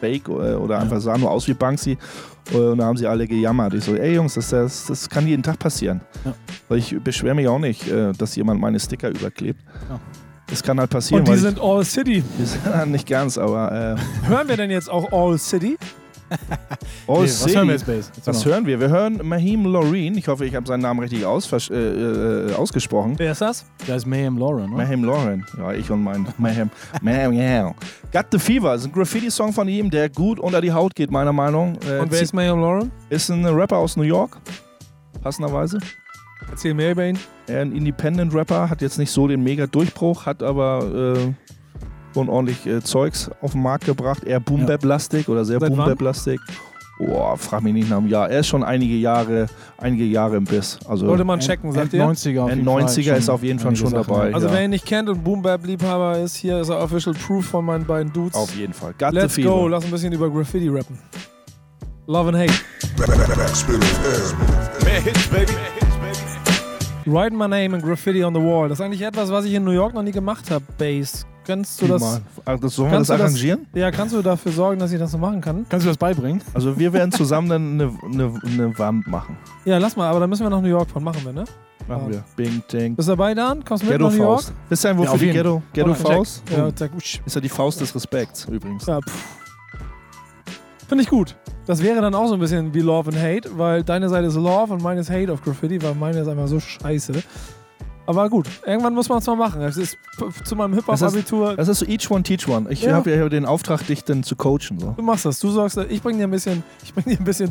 [0.00, 1.96] Fake äh, oder einfach sah nur aus wie Banksy.
[2.52, 3.74] Und da haben sie alle gejammert.
[3.74, 6.02] Ich so, ey Jungs, das, das, das kann jeden Tag passieren.
[6.24, 6.76] Ja.
[6.76, 9.60] Ich beschwere mich auch nicht, äh, dass jemand meine Sticker überklebt.
[9.88, 9.98] Ja.
[10.46, 11.26] Das kann halt passieren.
[11.26, 12.18] Und die sind All City.
[12.18, 15.78] ich, die sind nicht ganz, aber äh, Hören wir denn jetzt auch All City?
[17.06, 18.10] Nee, was hören wir jetzt, Bass?
[18.24, 18.80] Was hören wir?
[18.80, 20.16] Wir hören Mahim Loreen.
[20.16, 23.14] Ich hoffe, ich habe seinen Namen richtig ausvers- äh, äh, ausgesprochen.
[23.18, 23.66] Wer ist das?
[23.86, 24.76] Da ist Mayhem Lauren, ne?
[24.76, 25.44] Mahim Lauren.
[25.58, 26.26] Ja, ich und mein.
[26.38, 26.70] Mayhem,
[27.32, 27.74] yeah.
[28.12, 31.32] Got the Fever ist ein Graffiti-Song von ihm, der gut unter die Haut geht, meiner
[31.32, 31.76] Meinung.
[31.88, 32.90] Äh, Und wer ist Mayhem Lauren?
[33.10, 34.38] ist ein Rapper aus New York.
[35.22, 35.78] Passenderweise.
[36.50, 37.18] Erzähl mehr über ihn.
[37.46, 41.32] Er ein Independent-Rapper, hat jetzt nicht so den Mega-Durchbruch, hat aber äh,
[42.14, 44.24] schon ordentlich äh, Zeugs auf den Markt gebracht.
[44.24, 45.76] Eher Boom-Bap-lastig oder sehr Seit wann?
[45.76, 46.40] Boom-Bap-lastig.
[46.98, 48.30] Boah, frag mich nicht nach dem Jahr.
[48.30, 49.46] Er ist schon einige Jahre,
[49.78, 50.78] einige Jahre im Biss.
[50.88, 52.00] Also Sollte man checken, sagt ihr?
[52.04, 54.06] 90er auf jeden End 90er Fall ist auf jeden Fall schon Sachen.
[54.06, 54.32] dabei.
[54.32, 54.52] Also ja.
[54.52, 57.64] wer ihn nicht kennt und Boom Bap Liebhaber ist, hier ist er Official Proof von
[57.64, 58.36] meinen beiden Dudes.
[58.36, 58.94] auf jeden Fall.
[58.96, 60.96] Got Let's go, lass ein bisschen über Graffiti rappen.
[62.06, 62.54] Love and Hate.
[63.36, 64.84] Backspin FM.
[64.84, 65.52] Mehr Hits, baby.
[67.06, 68.68] Write my name in Graffiti on the wall.
[68.68, 71.26] Das ist eigentlich etwas, was ich in New York noch nie gemacht habe, Bass.
[71.46, 72.00] Kannst du das?
[72.00, 72.20] Mal.
[72.44, 73.66] Ach, das sollen wir Kannst das du das- arrangieren?
[73.74, 75.66] Ja, kannst du dafür sorgen, dass ich das so machen kann?
[75.68, 76.40] Kannst du das beibringen?
[76.54, 79.36] Also wir werden zusammen dann eine, eine, eine Wand machen.
[79.64, 81.04] Ja, lass mal, aber da müssen wir nach New York fahren.
[81.04, 81.44] Machen wir, ne?
[81.86, 82.24] Machen wir.
[82.34, 82.96] Bing, ding.
[82.96, 83.62] Bist du dabei, Dan?
[83.64, 84.40] Kommst du mit Ghetto nach New York?
[84.40, 84.52] Faust.
[84.70, 85.30] Wisst ihr, wofür Ja, auf die.
[85.32, 86.00] Ghetto, Ghetto Check.
[86.06, 86.42] Faust?
[86.50, 87.20] Ja, zack, usch.
[87.26, 88.86] Ist ja die Faust des Respekts übrigens.
[88.86, 89.00] Ja.
[90.88, 91.36] Finde ich gut.
[91.66, 94.34] Das wäre dann auch so ein bisschen wie Love and Hate, weil deine Seite ist
[94.34, 97.12] Love und meine ist Hate auf Graffiti, weil meine ist einfach so scheiße.
[98.06, 99.62] Aber gut, irgendwann muss man es mal machen.
[99.62, 99.96] Es ist
[100.44, 101.56] zu meinem Hip-Hop-Abitur.
[101.56, 102.66] Das ist so each one teach one.
[102.70, 102.92] Ich Ja.
[102.96, 104.78] habe ja den Auftrag, dich dann zu coachen.
[104.78, 104.90] So.
[104.96, 105.38] Du machst das.
[105.40, 107.50] Du sagst, ich bring dir ein bisschen, ich bring dir ein bisschen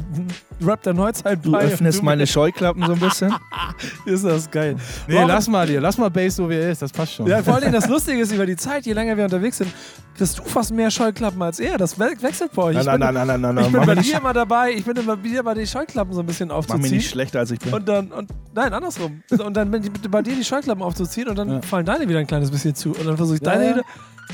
[0.63, 1.63] Rap der Neuzeit Du bei.
[1.63, 3.34] öffnest und meine Scheuklappen so ein bisschen.
[4.06, 4.76] Ist das geil.
[5.08, 5.82] Nee, Warum- lass mal dir.
[5.82, 6.82] Lass mal Bass so wie er ist.
[6.82, 7.26] Das passt schon.
[7.28, 9.72] Ja, vor allem das Lustige ist, über die Zeit, je länger wir unterwegs sind,
[10.16, 11.78] kriegst du fast mehr Scheuklappen als er.
[11.80, 12.76] Das we wechselt bei euch.
[12.76, 13.66] Nein, ich nein, bin, nein, nein, nein, nein.
[13.66, 16.26] ich bin bei dir immer dabei, ich bin immer wieder bei den Scheuklappen so ein
[16.28, 16.96] bisschen mach mich aufzuziehen.
[16.98, 17.74] nicht schlechter, als ich bin.
[17.74, 19.24] Und dann, und nein, andersrum.
[19.32, 21.62] Und dann bin ich bei dir die Scheuklappen aufzuziehen und dann Ja.
[21.62, 22.90] fallen deine wieder ein kleines bisschen zu.
[22.92, 23.76] Und dann versuche ich Ja, deine ja.
[23.76, 23.84] wieder.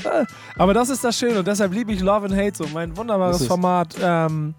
[0.04, 0.24] Ah,
[0.56, 2.64] Aber das ist das Schöne und deshalb liebe ich Love and Hate so.
[2.72, 4.54] Mein wunderbares Format, ähm,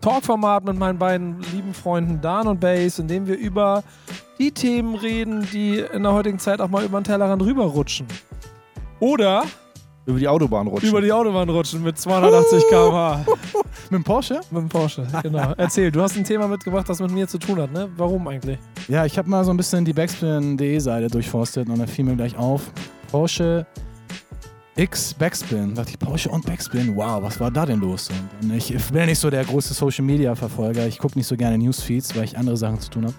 [0.00, 3.82] Talk-Format mit meinen beiden lieben Freunden Dan und Bass, in dem wir über
[4.38, 8.06] die Themen reden, die in der heutigen Zeit auch mal über den Tellerrand rüberrutschen.
[9.00, 9.42] Oder
[10.10, 10.90] Über die Autobahn rutschen.
[10.90, 13.24] über die Autobahn rutschen mit 280 km/h.
[13.90, 14.40] Mit dem Porsche?
[14.50, 15.52] mit dem Porsche, genau.
[15.56, 17.88] Erzähl, du hast ein Thema mitgebracht, das mit mir zu tun hat, ne?
[17.96, 18.58] Warum eigentlich?
[18.88, 22.16] Ja, ich habe mal so ein bisschen die Backspin.de Seite durchforstet und da fiel mir
[22.16, 22.70] gleich auf,
[23.10, 23.66] Porsche
[24.76, 25.70] X Backspin.
[25.70, 28.08] Da dachte ich, Porsche und Backspin, wow, was war da denn los?
[28.42, 30.86] Und ich bin ja nicht so der große Social Media Verfolger.
[30.86, 33.14] Ich gucke nicht so gerne Newsfeeds, weil ich andere Sachen zu tun habe.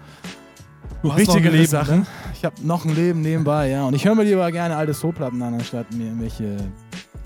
[1.03, 1.99] Du Wichtigere Leben, Sachen.
[1.99, 2.05] Ne?
[2.33, 3.85] Ich habe noch ein Leben nebenbei, ja.
[3.85, 6.57] Und ich höre mir lieber gerne alte Soulplatten an, anstatt mir irgendwelche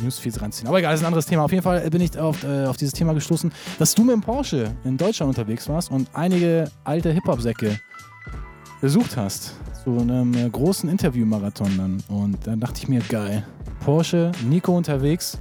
[0.02, 0.68] Newsfeeds reinziehen.
[0.68, 1.44] Aber egal, das ist ein anderes Thema.
[1.44, 4.22] Auf jeden Fall bin ich auf, äh, auf dieses Thema gestoßen, dass du mit dem
[4.22, 7.80] Porsche in Deutschland unterwegs warst und einige alte Hip-Hop-Säcke
[8.82, 9.54] besucht hast.
[9.84, 12.04] zu einem äh, großen Interviewmarathon dann.
[12.08, 13.46] Und dann dachte ich mir, geil,
[13.84, 15.38] Porsche, Nico unterwegs.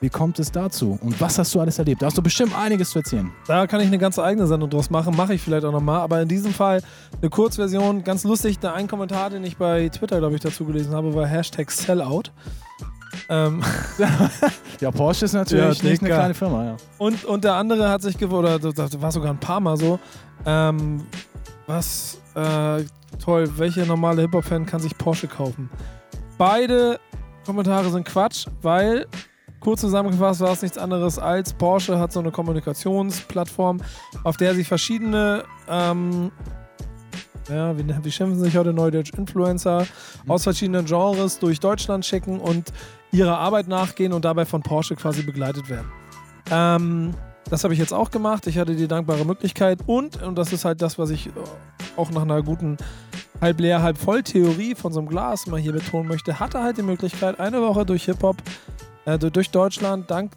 [0.00, 0.96] Wie kommt es dazu?
[1.02, 2.02] Und was hast du alles erlebt?
[2.02, 3.32] Da hast du bestimmt einiges zu erzählen.
[3.48, 6.00] Da kann ich eine ganze eigene Sendung draus machen, mache ich vielleicht auch nochmal.
[6.00, 6.80] Aber in diesem Fall
[7.20, 8.60] eine Kurzversion, ganz lustig.
[8.60, 12.30] Da ein Kommentar, den ich bei Twitter, glaube ich, dazu gelesen habe, war Hashtag Sellout.
[13.28, 13.62] Ähm,
[14.80, 16.76] Ja, Porsche ist natürlich Ja, nicht eine kleine Firma, ja.
[16.98, 19.98] und, und der andere hat sich gewundert, oder das war sogar ein paar Mal so.
[20.46, 21.02] Ähm,
[21.66, 22.84] was äh,
[23.22, 25.68] toll, welche normale Hip-Hop-Fan kann sich Porsche kaufen?
[26.38, 27.00] Beide
[27.44, 29.06] Kommentare sind Quatsch, weil
[29.60, 33.80] kurz zusammengefasst war es nichts anderes als Porsche hat so eine Kommunikationsplattform,
[34.22, 36.30] auf der sich verschiedene ähm,
[37.48, 39.86] ja, wie, wie schimpfen sich heute Neudeutsch Influencer
[40.26, 42.72] aus verschiedenen Genres durch Deutschland schicken und
[43.12, 45.90] ihrer Arbeit nachgehen und dabei von Porsche quasi begleitet werden.
[46.50, 47.14] Ähm,
[47.50, 48.46] das habe ich jetzt auch gemacht.
[48.46, 51.30] Ich hatte die dankbare Möglichkeit und, und das ist halt das, was ich äh,
[51.96, 52.76] auch nach einer guten
[53.40, 56.78] halb leer, halb voll Theorie von so einem Glas mal hier betonen möchte, hatte halt
[56.78, 58.36] die Möglichkeit, eine Woche durch Hip-Hop,
[59.04, 60.32] äh, durch Deutschland, dank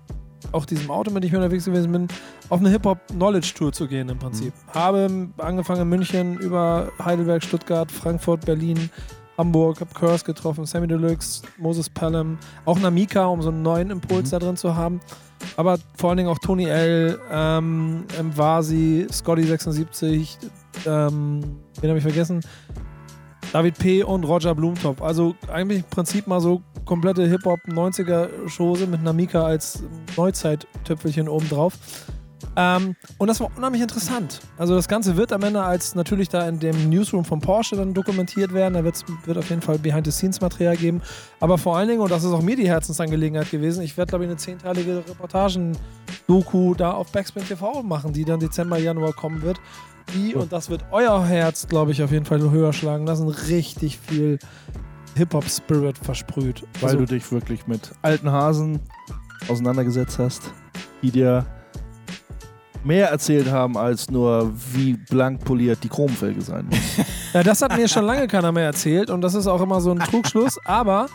[0.51, 2.07] auch diesem Auto, mit dem ich unterwegs gewesen bin,
[2.49, 4.53] auf eine Hip-Hop-Knowledge-Tour zu gehen im Prinzip.
[4.73, 8.89] Habe angefangen in München über Heidelberg, Stuttgart, Frankfurt, Berlin,
[9.41, 14.29] Hamburg, habe Curse getroffen, Sammy Deluxe, Moses Pelham, auch Namika, um so einen neuen Impuls
[14.29, 14.99] da drin zu haben.
[15.57, 18.37] Aber vor allen Dingen auch Tony L, ähm, M.
[18.37, 20.37] Vasi, Scotty76,
[20.85, 21.41] ähm,
[21.81, 22.41] wen habe ich vergessen?
[23.51, 24.03] David P.
[24.03, 25.01] und Roger Blumentopf.
[25.01, 29.83] Also eigentlich im Prinzip mal so komplette Hip-Hop 90er-Chose mit Namika als
[30.15, 31.73] Neuzeit-Tüpfelchen obendrauf.
[32.55, 34.41] Ähm, und das war unheimlich interessant.
[34.57, 37.93] Also das Ganze wird am Ende als natürlich da in dem Newsroom von Porsche dann
[37.93, 38.73] dokumentiert werden.
[38.73, 41.01] Da wird auf jeden Fall Behind-the-Scenes-Material geben.
[41.39, 44.25] Aber vor allen Dingen, und das ist auch mir die Herzensangelegenheit gewesen, ich werde, glaube
[44.25, 49.59] ich, eine zehnteilige Reportagen-Doku da auf Backspin TV machen, die dann Dezember, Januar kommen wird.
[50.13, 53.97] Die, und das wird euer Herz, glaube ich, auf jeden Fall höher schlagen lassen, richtig
[53.97, 54.39] viel
[55.15, 56.63] Hip-Hop-Spirit versprüht.
[56.81, 58.79] Weil Also- du dich wirklich mit alten Hasen
[59.47, 60.51] auseinandergesetzt hast,
[61.01, 61.45] die dir
[62.83, 66.79] mehr erzählt haben, als nur wie blank poliert die Chromfelge sein muss.
[67.33, 69.91] Ja, das hat mir schon lange keiner mehr erzählt und das ist auch immer so
[69.91, 70.59] ein Trugschluss.
[70.65, 71.05] Aber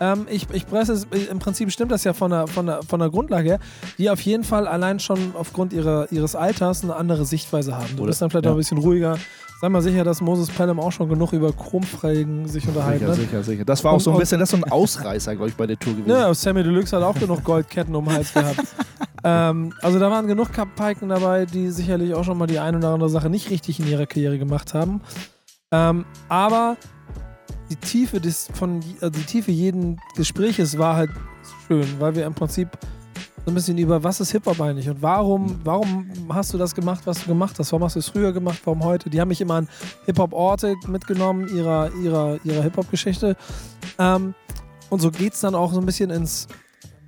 [0.00, 3.00] ähm, ich, ich presse es, im Prinzip stimmt das ja von der, von, der, von
[3.00, 3.58] der Grundlage her,
[3.96, 7.96] die auf jeden Fall allein schon aufgrund ihrer, ihres Alters eine andere Sichtweise haben.
[7.96, 8.50] Du Oder- bist dann vielleicht ja.
[8.50, 9.16] auch ein bisschen ruhiger.
[9.62, 13.16] Sei mal sicher, dass Moses Pelham auch schon genug über Chromfelgen sich unterhalten sicher, hat.
[13.16, 13.64] sicher, sicher.
[13.64, 15.92] Das war auch so ein bisschen, das so ein Ausreißer, glaube ich, bei der Tour
[15.92, 16.10] gewesen.
[16.10, 18.58] Ja, Sammy Deluxe hat auch genug Goldketten um den Hals gehabt.
[19.22, 22.88] ähm, also da waren genug Piken dabei, die sicherlich auch schon mal die eine oder
[22.88, 25.00] andere Sache nicht richtig in ihrer Karriere gemacht haben.
[25.70, 26.76] Ähm, aber
[27.70, 31.10] die Tiefe des von also die Tiefe jeden Gespräches war halt
[31.68, 32.68] schön, weil wir im Prinzip
[33.44, 37.02] so ein bisschen über was ist Hip-Hop eigentlich und warum, warum hast du das gemacht,
[37.06, 37.72] was du gemacht hast?
[37.72, 39.10] Warum hast du es früher gemacht, warum heute?
[39.10, 39.68] Die haben mich immer an
[40.06, 43.36] Hip-Hop-Orte mitgenommen, ihrer, ihrer, ihrer Hip-Hop-Geschichte.
[43.98, 44.34] Ähm,
[44.90, 46.46] und so geht es dann auch so ein bisschen ins,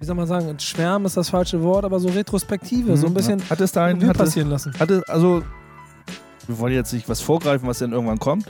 [0.00, 3.14] wie soll man sagen, ins Schwärmen ist das falsche Wort, aber so Retrospektive, so ein
[3.14, 4.72] bisschen Hat es da ein, Revue hat es, passieren lassen.
[4.78, 5.42] hatte, also,
[6.46, 8.46] wir wollen jetzt nicht was vorgreifen, was denn irgendwann kommt.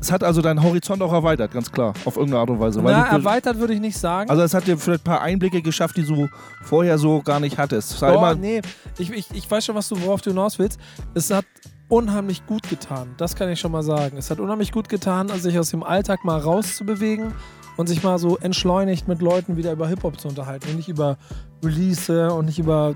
[0.00, 2.80] Es hat also deinen Horizont auch erweitert, ganz klar, auf irgendeine Art und Weise.
[2.82, 4.30] Na, erweitert würde ich nicht sagen.
[4.30, 6.28] also es hat dir vielleicht ein paar Einblicke geschafft, die du
[6.62, 8.00] vorher so gar nicht hattest.
[8.02, 8.62] Immer, nee,
[8.98, 10.78] ich, ich, ich weiß schon, was du, worauf du hinaus willst.
[11.14, 11.44] Es hat
[11.88, 13.14] unheimlich gut getan.
[13.16, 14.16] Das kann ich schon mal sagen.
[14.18, 17.32] Es hat unheimlich gut getan, sich aus dem Alltag mal rauszubewegen
[17.76, 21.16] und sich mal so entschleunigt mit Leuten wieder über Hip-Hop zu unterhalten und nicht über
[21.64, 22.94] Release und nicht über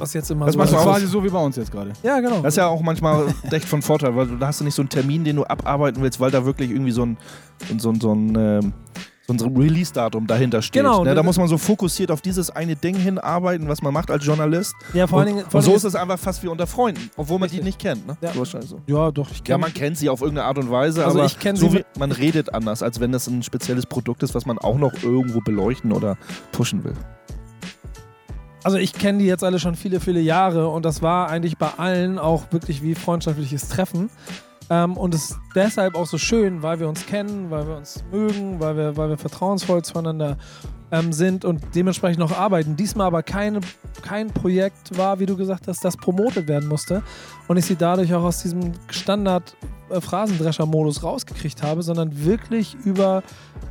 [0.00, 0.84] was jetzt immer Das so machst du auch.
[0.84, 1.92] quasi so wie bei uns jetzt gerade.
[2.02, 2.40] Ja, genau.
[2.40, 4.82] Das ist ja auch manchmal echt von Vorteil, weil du, da hast du nicht so
[4.82, 7.16] einen Termin, den du abarbeiten willst, weil da wirklich irgendwie so ein,
[7.78, 8.72] so ein, so ein, ähm,
[9.38, 10.82] so ein Release-Datum dahinter steht.
[10.82, 11.14] Genau, Ne?
[11.14, 14.74] Da muss man so fokussiert auf dieses eine Ding hinarbeiten, was man macht als Journalist.
[14.92, 15.44] ja, vor allen und, Dingen.
[15.44, 17.64] und Vor so ist es einfach fast wie unter Freunden, obwohl man die Richtig.
[17.64, 18.06] nicht kennt.
[18.08, 18.16] Ne?
[18.22, 18.34] Ja.
[18.34, 18.80] Wahrscheinlich so.
[18.88, 21.38] Ja, doch, ich Ja, man kennt sie auf irgendeine Art und Weise, Also aber ich
[21.38, 24.46] kenn so sie wie, man redet anders, als wenn das ein spezielles Produkt ist, was
[24.46, 26.16] man auch noch irgendwo beleuchten oder
[26.50, 26.94] pushen will.
[28.62, 31.70] Also ich kenne die jetzt alle schon viele, viele Jahre und das war eigentlich bei
[31.78, 34.10] allen auch wirklich wie freundschaftliches Treffen.
[34.70, 38.04] Ähm, und es ist deshalb auch so schön, weil wir uns kennen, weil wir uns
[38.12, 40.38] mögen, weil wir, weil wir vertrauensvoll zueinander
[40.92, 42.76] ähm, sind und dementsprechend noch arbeiten.
[42.76, 43.60] Diesmal aber keine,
[44.02, 47.02] kein Projekt war, wie du gesagt hast, das promotet werden musste
[47.48, 53.24] und ich sie dadurch auch aus diesem Standard-Phrasendrescher-Modus rausgekriegt habe, sondern wirklich über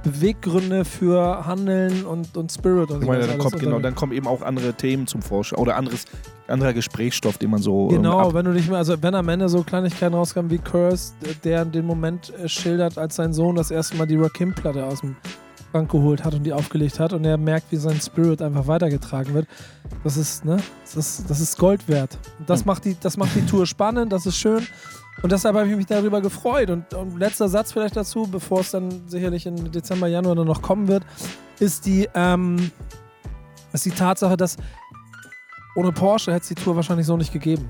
[0.03, 4.27] Beweggründe für Handeln und, und Spirit und Ich meine, dann kommt, genau, dann kommen eben
[4.27, 6.03] auch andere Themen zum Vorschein oder anderes,
[6.49, 9.29] anderer Gesprächsstoff, den man so ähm, Genau, ab- wenn du dich mal, also wenn am
[9.29, 13.71] Ende so Kleinigkeiten rauskamen wie Curse, der den Moment äh, schildert, als sein Sohn das
[13.71, 15.15] erste Mal die Rakim-Platte aus dem
[15.71, 19.33] Schrank geholt hat und die aufgelegt hat und er merkt, wie sein Spirit einfach weitergetragen
[19.35, 19.47] wird.
[20.03, 22.17] Das ist, ne, das ist, das ist Gold wert.
[22.39, 22.67] Und das, Hm.
[22.67, 24.65] macht die, das macht die Tour spannend, das ist schön.
[25.21, 26.69] Und deshalb habe ich mich darüber gefreut.
[26.69, 30.61] Und, und letzter Satz vielleicht dazu, bevor es dann sicherlich im Dezember, Januar dann noch
[30.61, 31.03] kommen wird,
[31.59, 32.71] ist die, ähm,
[33.73, 34.55] ist die Tatsache, dass
[35.79, 37.69] ohne Porsche hätte es die Tour wahrscheinlich so nicht gegeben.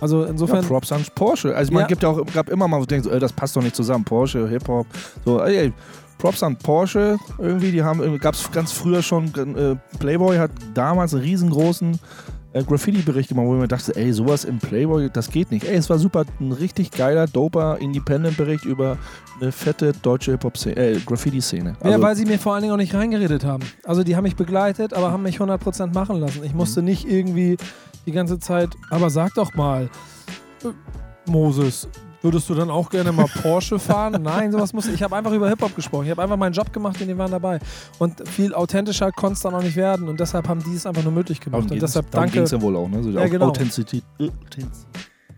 [0.00, 1.54] Also Ja, insofern, Props an Porsche.
[1.54, 1.86] Also man Ja.
[1.88, 4.04] gibt ja auch, gab immer mal, wo du denkst, ey, das passt doch nicht zusammen.
[4.04, 4.86] Porsche, Hip-Hop.
[5.24, 5.72] So, ey, ey,
[6.18, 7.18] Props an Porsche.
[7.38, 11.98] Irgendwie, die haben, gab es ganz früher schon, äh, Playboy hat damals einen riesengroßen
[12.52, 15.64] äh, Graffiti-Bericht gemacht, wo ich mir dachte, ey, sowas im Playboy, das geht nicht.
[15.64, 18.98] Ey, es war super, ein richtig geiler, doper Independent-Bericht über
[19.40, 21.76] eine fette deutsche Hip-Hop-Szene, äh, Graffiti-Szene.
[21.82, 23.62] ja, Also, weil sie mir vor allen Dingen auch nicht reingeredet haben.
[23.84, 26.42] Also die haben mich begleitet, aber haben mich 100% machen lassen.
[26.44, 27.56] Ich musste nicht irgendwie
[28.06, 29.88] die ganze Zeit, aber sag doch mal,
[30.64, 30.68] äh,
[31.30, 31.88] Moses,
[32.22, 34.20] würdest du dann auch gerne mal Porsche fahren?
[34.22, 35.02] Nein, sowas musste ich.
[35.02, 36.04] habe einfach über Hip-Hop gesprochen.
[36.04, 37.58] Ich habe einfach meinen Job gemacht und die waren dabei.
[37.98, 40.08] Und viel authentischer konnte es dann auch nicht werden.
[40.08, 41.62] Und deshalb haben die es einfach nur möglich gemacht.
[41.64, 42.32] darum Und deshalb danke.
[42.32, 43.02] ging's ja wohl auch, ne?
[43.02, 43.48] So Ja, Au- genau.
[43.48, 44.04] Authentizität.
[44.18, 44.86] Authentiz-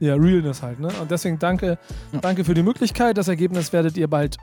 [0.01, 0.88] Ja, Realness halt, ne?
[1.01, 1.79] Und deswegen danke,
[2.12, 2.18] Ja.
[2.21, 3.16] danke für die Möglichkeit.
[3.16, 4.37] Das Ergebnis werdet ihr bald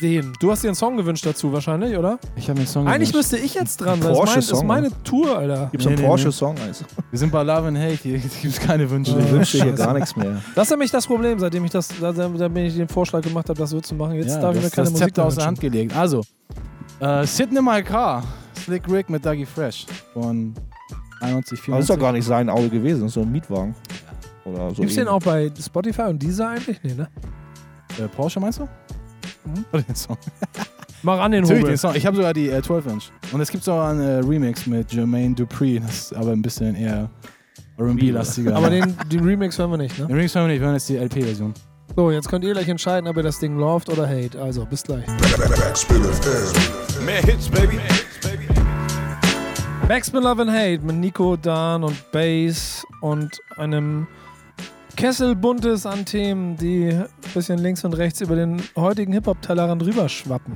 [0.00, 0.32] sehen.
[0.40, 2.18] Du hast dir einen Song gewünscht dazu wahrscheinlich, oder?
[2.36, 3.32] Ich habe mir einen Song Eigentlich gewünscht.
[3.32, 4.12] müsste ich jetzt dran sein.
[4.14, 5.68] Das ist, mein, das ist meine Tour, Alter.
[5.70, 6.56] Gibt's Nee, einen nee, Porsche-Song?
[6.66, 9.18] Also, Wir sind bei Love and Hate, hier gibt es keine Wünsche.
[9.18, 10.40] Ich wünsche dir hier gar nichts mehr.
[10.54, 13.22] Das ist nämlich das Problem, seitdem ich das, da, da da bin ich den Vorschlag
[13.22, 14.14] gemacht habe, das so zu machen.
[14.16, 15.96] Jetzt ja, darf ich mir keine das Musik mehr aus der Hand gelegt.
[15.96, 16.22] Also,
[17.00, 18.22] äh, Sitting in My Car,
[18.64, 20.54] Slick Rick mit Dougie Fresh von
[21.20, 21.98] 91, Aber das ist doch 94.
[22.00, 23.74] gar nicht sein Auto gewesen, das ist so ein Mietwagen.
[24.44, 25.08] Oder so Gibt's den ähnlich.
[25.08, 26.80] auch bei Spotify und dieser eigentlich?
[26.82, 27.08] Nee, ne?
[27.98, 28.68] Äh, Porsche meinst du?
[29.44, 29.64] Mhm.
[29.72, 30.18] Oder den Song?
[31.02, 31.72] Mach an den Natürlich Hobel.
[31.72, 31.94] den Song.
[31.94, 33.10] Ich habe sogar die äh, 12-Inch.
[33.32, 35.80] Und es gibt sogar einen äh, Remix mit Jermaine Dupri.
[35.80, 37.10] Das ist aber ein bisschen eher
[37.78, 38.54] R&B-lastiger.
[38.54, 40.06] Aber den, den Remix hören wir nicht, ne?
[40.06, 41.54] den Remix hören wir nicht, wir hören jetzt die LP-Version.
[41.96, 44.40] So, jetzt könnt ihr gleich entscheiden, ob ihr das Ding loved oder hate.
[44.40, 45.06] Also, bis gleich.
[47.04, 47.78] Mehr Hits, baby.
[49.88, 54.06] Backspin Love and Hate mit Nico, Dan und Bass und einem
[54.96, 60.54] Kessel buntes an Themen, die ein bisschen links und rechts über den heutigen Hip-Hop-Tellerrand rüberschwappen.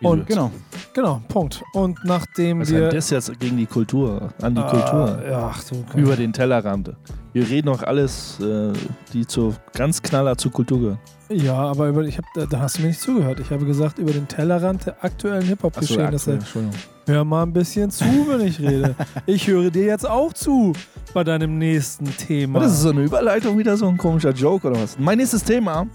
[0.00, 0.52] Und Genau.
[0.94, 1.62] genau, Punkt.
[1.72, 2.88] Und nachdem Was wir.
[2.92, 5.22] ist das jetzt gegen die Kultur, an die Ah, Kultur?
[5.28, 5.84] Ja, ach du.
[5.98, 6.92] Über den Tellerrand.
[7.32, 8.72] Wir reden auch alles, äh,
[9.12, 10.98] die zu ganz knaller zur Kultur gehören.
[11.30, 13.40] Ja, aber über, ich hab, da, da hast du mir nicht zugehört.
[13.40, 16.10] Ich habe gesagt, über den Tellerrand der aktuellen Achso, Hip-Hop-Geschehen.
[16.12, 16.76] dass aktuell, Entschuldigung.
[17.08, 18.94] Hör mal ein bisschen zu, wenn ich rede.
[19.24, 20.74] Ich höre dir jetzt auch zu
[21.14, 22.60] bei deinem nächsten Thema.
[22.60, 24.98] Das ist so eine Überleitung, wieder so ein komischer Joke oder was?
[24.98, 25.86] Mein nächstes Thema.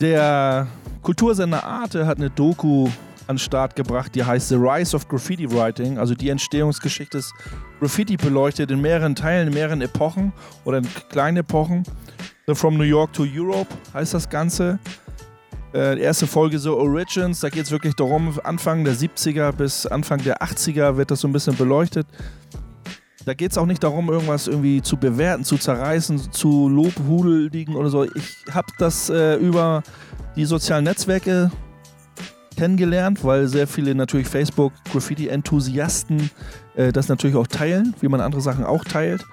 [0.00, 0.66] Der
[1.02, 2.86] Kultursender Arte hat eine Doku
[3.28, 7.32] an den Start gebracht, die heißt The Rise of Graffiti Writing, also die Entstehungsgeschichte des
[7.78, 10.32] Graffiti beleuchtet in mehreren Teilen, in mehreren Epochen
[10.64, 11.84] oder in kleinen Epochen.
[12.54, 14.80] From New York to Europe heißt das Ganze.
[15.76, 20.22] Äh, erste Folge so Origins, da geht es wirklich darum, Anfang der 70er bis Anfang
[20.22, 22.06] der 80er wird das so ein bisschen beleuchtet.
[23.26, 27.90] Da geht es auch nicht darum, irgendwas irgendwie zu bewerten, zu zerreißen, zu lobhudeligen oder
[27.90, 28.04] so.
[28.04, 29.82] Ich habe das äh, über
[30.34, 31.50] die sozialen Netzwerke
[32.56, 36.30] kennengelernt, weil sehr viele natürlich Facebook-Graffiti-Enthusiasten
[36.76, 39.26] äh, das natürlich auch teilen, wie man andere Sachen auch teilt.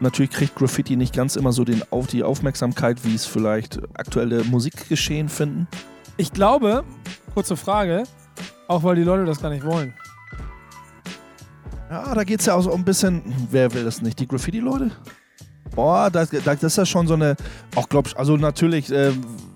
[0.00, 4.44] Natürlich kriegt Graffiti nicht ganz immer so den, auf die Aufmerksamkeit, wie es vielleicht aktuelle
[4.44, 5.66] Musikgeschehen finden.
[6.18, 6.84] Ich glaube,
[7.34, 8.04] kurze Frage,
[8.68, 9.94] auch weil die Leute das gar nicht wollen.
[11.90, 14.18] Ja, da geht es ja auch so ein bisschen, wer will das nicht?
[14.18, 14.90] Die Graffiti-Leute?
[15.74, 17.36] Boah, das, das ist ja schon so eine,
[17.74, 19.12] auch glaub ich, also natürlich, äh,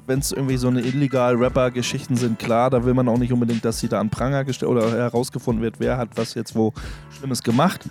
[0.07, 3.65] wenn es irgendwie so eine illegal Rapper-Geschichten sind, klar, da will man auch nicht unbedingt,
[3.65, 6.73] dass sie da an Pranger gestellt oder herausgefunden wird, wer hat was jetzt wo
[7.17, 7.89] Schlimmes gemacht.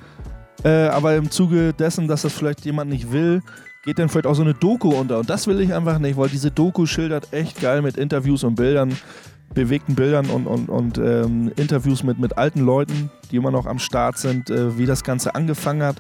[0.64, 3.42] Äh, aber im Zuge dessen, dass das vielleicht jemand nicht will,
[3.86, 5.20] geht dann vielleicht auch so eine Doku unter.
[5.20, 8.56] Und das will ich einfach nicht, weil diese Doku schildert echt geil mit Interviews und
[8.56, 8.98] Bildern,
[9.54, 13.80] bewegten Bildern und, und, und ähm, Interviews mit, mit alten Leuten, die immer noch am
[13.80, 15.96] Start sind, äh, wie das Ganze angefangen hat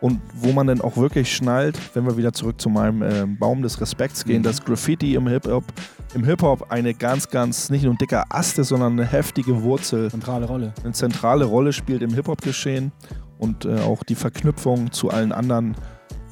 [0.00, 3.62] und wo man dann auch wirklich schnallt, wenn wir wieder zurück zu meinem äh, Baum
[3.62, 4.44] des Respekts gehen, Mhm.
[4.44, 5.64] dass Graffiti im Hip-Hop
[6.14, 10.10] im Hip-Hop eine ganz, ganz, nicht nur ein dicker Ast ist, sondern eine heftige Wurzel
[10.10, 10.74] Zentrale Rolle.
[10.84, 12.92] eine zentrale Rolle spielt im Hip-Hop-Geschehen
[13.42, 15.74] und äh, auch die Verknüpfung zu allen anderen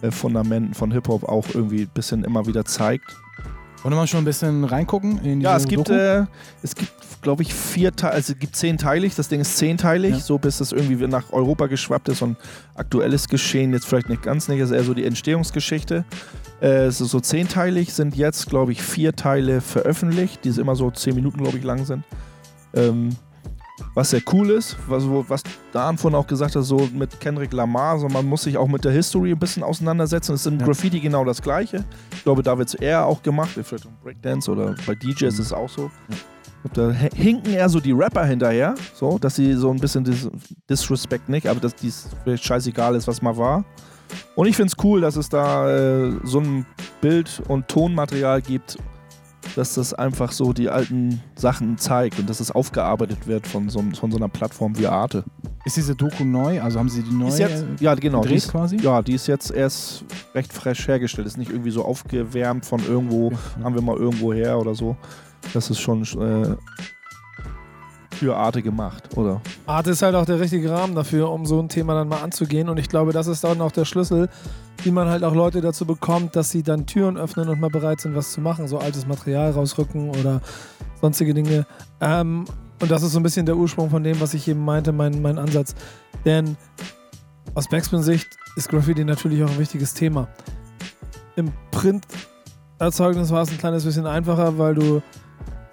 [0.00, 3.16] äh, Fundamenten von Hip-Hop auch irgendwie ein bisschen immer wieder zeigt.
[3.82, 6.24] Wollen wir mal schon ein bisschen reingucken in Ja, es gibt, äh,
[6.62, 6.92] es gibt,
[7.22, 10.18] glaube ich, vier Teile, also es gibt zehnteilig, das Ding ist zehnteilig, Ja.
[10.20, 12.36] so bis es irgendwie nach Europa geschwappt ist und
[12.76, 16.04] aktuelles Geschehen jetzt vielleicht nicht ganz nicht, ist eher so die Entstehungsgeschichte.
[16.62, 20.90] Äh, es ist so zehnteilig, sind jetzt, glaube ich, vier Teile veröffentlicht, die immer so
[20.92, 22.04] zehn Minuten, glaube ich, lang sind.
[22.74, 23.16] Ähm,
[23.94, 27.98] was sehr cool ist, was, was Dan vorhin auch gesagt hat, so mit Kendrick Lamar,
[27.98, 30.34] so man muss sich auch mit der History ein bisschen auseinandersetzen.
[30.34, 30.66] Es ist im Ja.
[30.66, 31.84] Graffiti genau das Gleiche.
[32.14, 35.38] Ich glaube, da wird es eher auch gemacht, vielleicht im Breakdance oder bei DJs ist
[35.38, 35.90] es auch so.
[36.62, 40.04] Glaub, Da hi- hinken eher so die Rapper hinterher, so, dass sie so ein bisschen
[40.04, 40.28] dis
[40.68, 43.64] Disrespect nicht, aber dass dies vielleicht scheißegal ist, was mal war.
[44.34, 46.66] Und ich finde es cool, dass es da äh, so ein
[47.00, 48.76] Bild- und Tonmaterial gibt,
[49.56, 53.82] dass das einfach so die alten Sachen zeigt und dass es aufgearbeitet wird von so,
[53.98, 55.24] von so einer Plattform wie Arte.
[55.64, 56.60] Ist diese Doku neu?
[56.62, 58.22] Also haben sie die neu Ist jetzt, ja, genau.
[58.22, 58.76] Die ist, quasi?
[58.76, 61.26] ja, die ist jetzt erst recht fresh hergestellt.
[61.26, 63.32] Ist nicht irgendwie so aufgewärmt von irgendwo,
[63.62, 64.96] haben wir mal irgendwo her oder so.
[65.52, 66.56] Das ist schon äh,
[68.20, 69.40] für Arte gemacht, oder?
[69.64, 72.68] Arte ist halt auch der richtige Rahmen dafür, um so ein Thema dann mal anzugehen.
[72.68, 74.28] Und ich glaube, das ist dann auch der Schlüssel,
[74.82, 78.02] wie man halt auch Leute dazu bekommt, dass sie dann Türen öffnen und mal bereit
[78.02, 78.68] sind, was zu machen.
[78.68, 80.42] So altes Material rausrücken oder
[81.00, 81.66] sonstige Dinge.
[82.02, 82.44] Ähm,
[82.82, 85.22] und das ist so ein bisschen der Ursprung von dem, was ich eben meinte, mein,
[85.22, 85.74] mein Ansatz.
[86.26, 86.58] Denn
[87.54, 90.28] aus Backspin-Sicht ist Graffiti natürlich auch ein wichtiges Thema.
[91.36, 95.00] Im Print-Erzeugnis war es ein kleines bisschen einfacher, weil du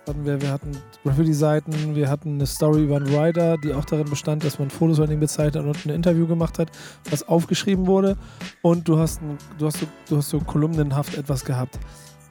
[0.08, 0.72] hatten wir, wir hatten
[1.04, 4.98] Graffiti-Seiten, wir hatten eine Story über einen Writer, die auch darin bestand, dass man Fotos
[4.98, 6.72] von ihm bezeichnet und ein Interview gemacht hat,
[7.10, 8.15] was aufgeschrieben wurde.
[8.62, 11.78] Und du hast, ein, du hast, so, du hast so kolumnenhaft etwas gehabt.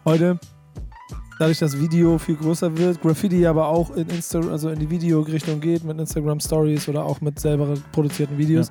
[0.05, 0.39] Heute,
[1.39, 5.61] dadurch, dass Video viel größer wird, Graffiti aber auch in Insta, also in die Videorichtung
[5.61, 8.69] geht mit Instagram Stories oder auch mit selber produzierten Videos,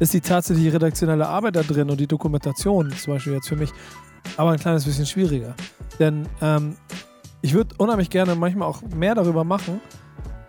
[0.00, 3.70] ist die tatsächliche redaktionelle Arbeit da drin und die Dokumentation zum Beispiel jetzt für mich
[4.36, 5.54] aber ein kleines bisschen schwieriger.
[5.98, 6.76] Denn ähm,
[7.48, 9.80] ich würde unheimlich gerne manchmal auch mehr darüber machen.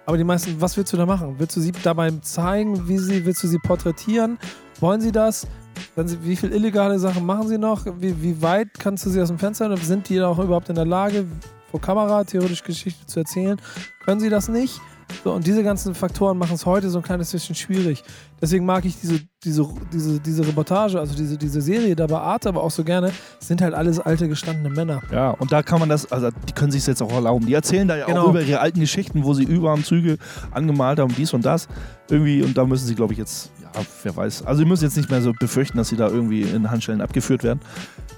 [0.06, 1.36] Aber die meisten, was willst du da machen?
[1.38, 2.90] Willst du sie dabei zeigen?
[2.90, 4.38] Wie sie, willst du sie porträtieren?
[4.82, 5.48] Wollen sie das?
[5.96, 7.86] Sie, wie viele illegale Sachen machen sie noch?
[7.86, 9.78] Wie, wie weit kannst du sie aus dem Fenster?
[9.78, 11.26] Sind die auch überhaupt in der Lage,
[11.72, 13.62] vor Kamera theoretisch Geschichte zu erzählen?
[14.04, 14.82] Können sie das nicht?
[15.24, 18.04] So, und diese ganzen Faktoren machen es heute so ein kleines bisschen schwierig.
[18.41, 22.50] Deswegen mag ich diese, diese, diese, diese Reportage, also diese, diese Serie da bei Arte,
[22.50, 23.12] aber auch so gerne.
[23.41, 25.02] Es sind halt alles alte, gestandene Männer.
[25.12, 27.45] Ja, und da kann man das, also die können sich jetzt auch erlauben.
[27.45, 28.24] Die erzählen da ja Genau.
[28.26, 30.17] auch über ihre alten Geschichten, wo sie Überarmzüge
[30.52, 31.67] angemalt haben, dies und das.
[32.10, 34.46] Irgendwie, und da müssen sie, glaube ich, jetzt, ja, wer weiß.
[34.46, 37.44] Also, sie müssen jetzt nicht mehr so befürchten, dass sie da irgendwie in Handschellen abgeführt
[37.44, 37.60] werden.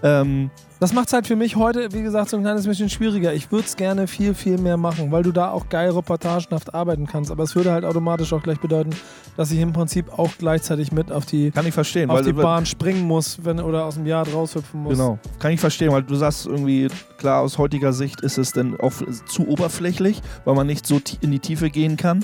[0.04, 3.34] Ähm, Das macht es halt für mich heute, wie gesagt, so ein kleines bisschen schwieriger.
[3.34, 7.06] Ich würde es gerne viel, viel mehr machen, weil du da auch geil reportagenhaft arbeiten
[7.06, 7.30] kannst.
[7.30, 8.90] Aber es würde halt automatisch auch gleich bedeuten,
[9.38, 12.10] dass ich im Prinzip auch gleichzeitig mit auf die, kann ich verstehen.
[12.10, 14.94] auf weil, die Bahn springen muss wenn, oder aus dem Yard raushüpfen muss.
[14.98, 16.88] Genau, kann ich verstehen, weil du sagst irgendwie,
[17.18, 18.94] klar, aus heutiger Sicht ist es dann auch
[19.28, 22.24] zu oberflächlich, weil man nicht so in die Tiefe gehen kann.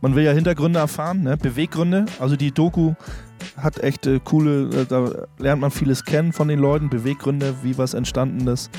[0.00, 1.36] Man will ja Hintergründe erfahren, ne?
[1.36, 2.06] Beweggründe.
[2.20, 2.94] Also die Doku
[3.56, 7.76] hat echt äh, coole, äh, da lernt man vieles kennen von den Leuten, Beweggründe, wie
[7.78, 8.70] was entstanden ist.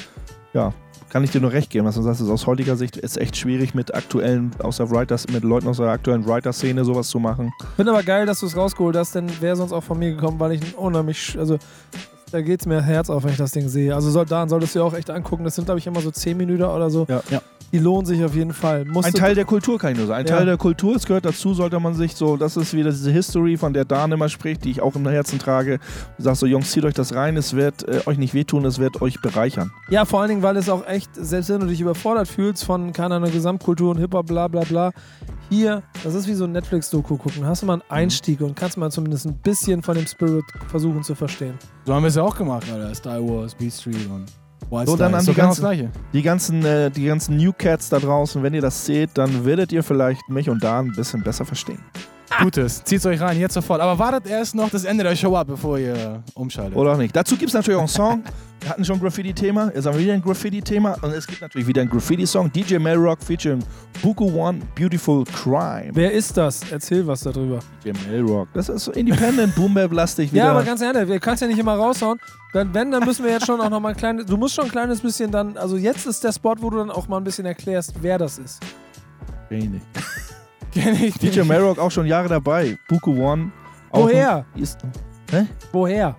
[0.54, 0.74] Ja,
[1.10, 3.36] kann ich dir nur recht geben, was du sagst, ist aus heutiger Sicht ist echt
[3.36, 7.52] schwierig mit aktuellen, außer Writers, mit Leuten aus der aktuellen Writer-Szene sowas zu machen.
[7.76, 10.40] Finde aber geil, dass du es rausgeholt hast, denn wäre sonst auch von mir gekommen,
[10.40, 11.58] weil ich ein unheimlich, also
[12.32, 13.94] da geht es mir Herz auf, wenn ich das Ding sehe.
[13.96, 15.44] Also soll, daran solltest du dir auch echt angucken.
[15.44, 17.06] Das sind, glaube ich, immer so 10 Minuten oder so.
[17.10, 17.22] Ja.
[17.30, 17.42] Ja.
[17.72, 18.84] Die lohnen sich auf jeden Fall.
[18.86, 20.22] Musst Ein Teil der Kultur kann ich nur sagen.
[20.22, 20.38] Ein Ja.
[20.38, 23.58] Teil der Kultur, es gehört dazu, sollte man sich so, das ist wieder diese History,
[23.58, 25.80] von der Dan immer spricht, die ich auch im Herzen trage.
[26.18, 28.80] Du sagst so, Jungs, zieht euch das rein, es wird äh, euch nicht wehtun, es
[28.80, 29.72] wird euch bereichern.
[29.92, 32.92] Ja, vor allen Dingen, weil es auch echt, selbst wenn du dich überfordert fühlst von,
[32.92, 34.92] keine Ahnung, Gesamtkultur und Hip-Hop, bla bla bla,
[35.52, 37.46] hier, das ist wie so ein Netflix-Doku gucken.
[37.46, 41.02] Hast du mal einen Einstieg und kannst mal zumindest ein bisschen von dem Spirit versuchen
[41.04, 41.56] zu verstehen.
[41.86, 42.94] So haben wir es ja auch gemacht, Alter.
[42.96, 44.26] Star Wars, Beat Street und
[44.70, 45.90] Wild So, dann an die genau ganzen- Gleiche.
[46.14, 49.72] Die ganzen, äh, die ganzen New Cats da draußen, wenn ihr das seht, dann werdet
[49.72, 51.80] ihr vielleicht mich und Dan ein bisschen besser verstehen.
[52.42, 52.84] Gutes.
[52.84, 53.82] Zieht's euch rein, jetzt sofort.
[53.82, 56.76] Aber wartet erst noch das Ende der Show ab, bevor ihr umschaltet.
[56.76, 57.16] Oder auch nicht.
[57.16, 58.24] Dazu gibt es natürlich auch einen Song.
[58.62, 61.66] Wir hatten schon ein Graffiti-Thema, jetzt haben wir wieder ein Graffiti-Thema und es gibt natürlich
[61.66, 62.52] wieder einen Graffiti-Song.
[62.52, 63.64] DJ Melrock featuring
[64.02, 65.92] Buku One, Beautiful Crime.
[65.94, 66.70] Wer ist das?
[66.70, 67.60] Erzähl was darüber.
[67.84, 68.50] DJ Melrock.
[68.54, 70.44] Das ist so Independent, Boom-Bap-lastig wieder.
[70.44, 72.20] Ja, aber ganz ehrlich, wir kannst ja nicht immer raushauen.
[72.52, 74.26] Wenn, wenn, dann müssen wir jetzt schon auch noch mal ein kleines.
[74.26, 75.56] Du musst schon ein kleines bisschen dann.
[75.56, 78.40] Also jetzt ist der Spot, wo du dann auch mal ein bisschen erklärst, wer das
[78.40, 78.60] ist.
[79.50, 79.86] Nicht.
[80.72, 81.42] Kenn ich DJ.
[81.42, 82.78] Melrock auch schon Jahre dabei.
[82.88, 83.52] Buku One.
[83.92, 84.46] Woher?
[84.56, 84.78] Ist,
[85.72, 86.16] Woher?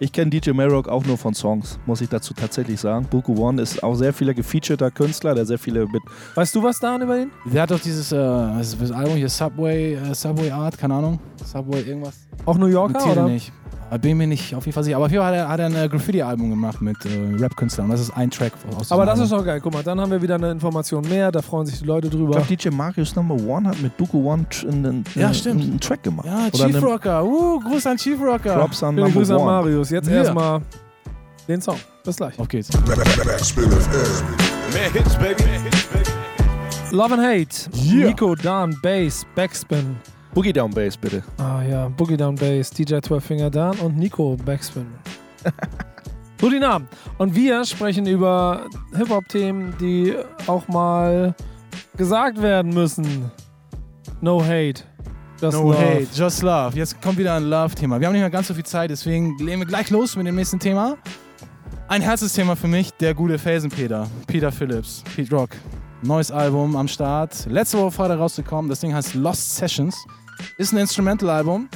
[0.00, 3.06] ich kenne DJ Melrock auch nur von Songs, muss ich dazu tatsächlich sagen.
[3.10, 6.02] Buku One ist auch sehr vieler gefeaturter Künstler, der sehr viele mit.
[6.34, 7.30] Weißt du was da über ihn?
[7.44, 10.94] Der hat doch dieses äh, was ist das Album hier, Subway, äh, Subway Art, keine
[10.94, 11.18] Ahnung.
[11.44, 12.14] Subway irgendwas.
[12.44, 13.28] Auch New Yorker oder?
[13.28, 13.52] nicht.
[13.96, 14.96] Bin mir nicht auf jeden Fall sicher.
[14.96, 17.08] Aber auf jeden Fall hat er, hat er ein äh, Graffiti-Album gemacht mit äh,
[17.42, 17.88] Rap-Künstlern.
[17.88, 19.60] Das ist ein Track aus Aber das ist doch geil.
[19.62, 21.32] Guck mal, dann haben wir wieder eine Information mehr.
[21.32, 22.32] Da freuen sich die Leute Ich drüber.
[22.32, 26.26] glaube, DJ Marius Number One hat mit Buku One einen, Ja, einen, Track gemacht.
[26.26, 27.24] Ja, Oder Chief Rocker.
[27.24, 28.56] Uh, Gruß an Chief Rocker.
[28.56, 29.50] Props an Number Grüße an One.
[29.50, 29.90] Marius.
[29.90, 30.16] Jetzt Ja.
[30.16, 30.60] erstmal
[31.48, 31.76] den Song.
[32.04, 32.38] Bis gleich.
[32.38, 32.68] Auf geht's.
[36.90, 37.70] Love and Hate.
[37.74, 38.08] Yeah.
[38.08, 39.96] Nico, Dan, Bass, Backspin.
[40.34, 41.22] Boogie Down Bass, bitte.
[41.38, 44.86] Ah ja, Boogie Down Bass, DJ 12 Finger Dan und Nico Backspin.
[46.40, 46.88] so die Namen.
[47.16, 48.66] Und wir sprechen über
[48.96, 50.14] Hip-Hop-Themen, die
[50.46, 51.34] auch mal
[51.96, 53.30] gesagt werden müssen.
[54.20, 54.84] No hate.
[55.40, 55.78] Das No Love.
[55.78, 56.76] hate, just love.
[56.76, 58.00] Jetzt kommt wieder ein Love-Thema.
[58.00, 60.34] Wir haben nicht mehr ganz so viel Zeit, deswegen legen wir gleich los mit dem
[60.34, 60.96] nächsten Thema.
[61.86, 64.08] Ein Herzensthema für mich, der gute Felsenpeter.
[64.26, 65.50] Peter Phillips, Pete Rock.
[66.02, 67.46] Neues Album am Start.
[67.50, 68.68] Letzte Woche Freitag rausgekommen.
[68.68, 69.96] Das Ding heißt Lost Sessions.
[70.56, 71.68] Ist ein Instrumental-Album.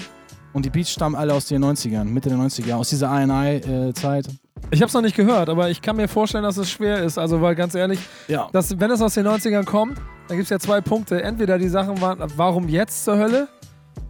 [0.52, 4.28] Und die Beats stammen alle aus den 90ern, Mitte der 90er, aus dieser INI-Zeit.
[4.70, 7.18] Ich habe es noch nicht gehört, aber ich kann mir vorstellen, dass es schwer ist.
[7.18, 7.98] Also, weil ganz ehrlich,
[8.28, 8.48] ja.
[8.52, 9.98] dass, wenn es aus den 90ern kommt,
[10.28, 11.20] dann gibt es ja zwei Punkte.
[11.22, 13.48] Entweder die Sachen waren, warum jetzt zur Hölle?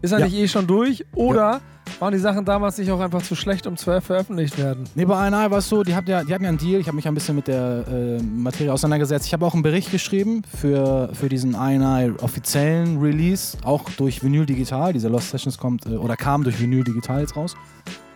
[0.03, 0.27] Ist er Ja.
[0.27, 1.05] nicht eh schon durch?
[1.15, 1.61] Oder
[2.01, 4.85] waren die Sachen damals nicht auch einfach zu schlecht, um zu veröffentlicht werden?
[4.95, 6.81] Nee, bei INI war es so, die, hatten ja, die hatten ja einen Deal.
[6.81, 9.27] Ich habe mich ein bisschen mit der äh, Materie auseinandergesetzt.
[9.27, 14.45] Ich habe auch einen Bericht geschrieben für, für diesen INI offiziellen Release, auch durch Vinyl
[14.47, 14.93] Digital.
[14.93, 17.55] Dieser Lost Sessions kommt äh, oder kam durch Vinyl Digital jetzt raus.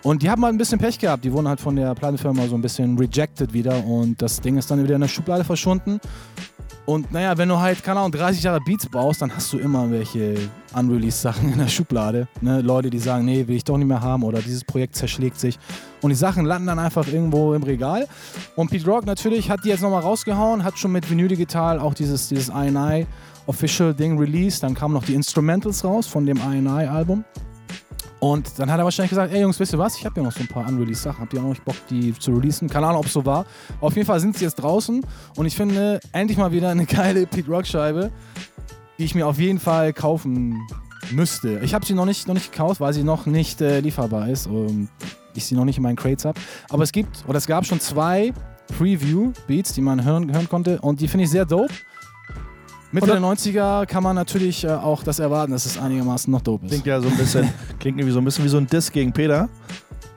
[0.03, 1.25] Und die haben halt ein bisschen Pech gehabt.
[1.25, 4.71] Die wurden halt von der Plattenfirma so ein bisschen rejected wieder und das Ding ist
[4.71, 6.01] dann wieder in der Schublade verschwunden.
[6.87, 9.91] Und naja, wenn du halt, keine Ahnung, 30 Jahre Beats baust, dann hast du immer
[9.91, 10.37] welche
[10.73, 12.29] unreleased Sachen in der Schublade.
[12.41, 12.61] Ne?
[12.61, 15.59] Leute, die sagen, nee, will ich doch nicht mehr haben oder dieses Projekt zerschlägt sich.
[16.01, 18.07] Und die Sachen landen dann einfach irgendwo im Regal.
[18.55, 21.93] Und Pete Rock natürlich hat die jetzt nochmal rausgehauen, hat schon mit Vinyl Digital auch
[21.93, 23.07] dieses, dieses INI
[23.47, 24.63] Official Ding released.
[24.63, 27.25] Dann kamen noch die Instrumentals raus von dem INI Album.
[28.33, 29.97] Und dann hat er wahrscheinlich gesagt, ey Jungs, wisst ihr was?
[29.97, 31.21] Ich habe ja noch so ein paar unreleased Sachen.
[31.21, 32.69] Habt ihr auch noch Bock, die zu releasen?
[32.69, 33.47] Keine Ahnung, ob es so war.
[33.81, 35.07] Auf jeden Fall sind sie jetzt draußen.
[35.37, 38.11] Und ich finde, endlich mal wieder eine geile Pete Rock Scheibe,
[38.99, 40.61] die ich mir auf jeden Fall kaufen
[41.13, 41.61] müsste.
[41.61, 44.49] Ich habe sie noch nicht, noch nicht gekauft, weil sie noch nicht äh, lieferbar ist.
[44.49, 44.89] Und
[45.35, 46.41] ich sie noch nicht in meinen Crates habe.
[46.69, 48.33] Aber es gibt, oder es gab schon zwei
[48.77, 50.81] Preview-Beats, die man hören, hören konnte.
[50.81, 51.73] Und die finde ich sehr dope.
[52.97, 56.65] Mitte der 90er kann man natürlich äh, auch das erwarten, dass es einigermaßen noch dope
[56.65, 56.71] ist.
[56.71, 57.47] Klingt ja so ein bisschen,
[57.79, 59.51] klingt irgendwie so ein bisschen wie so ein Diss gegen Peter.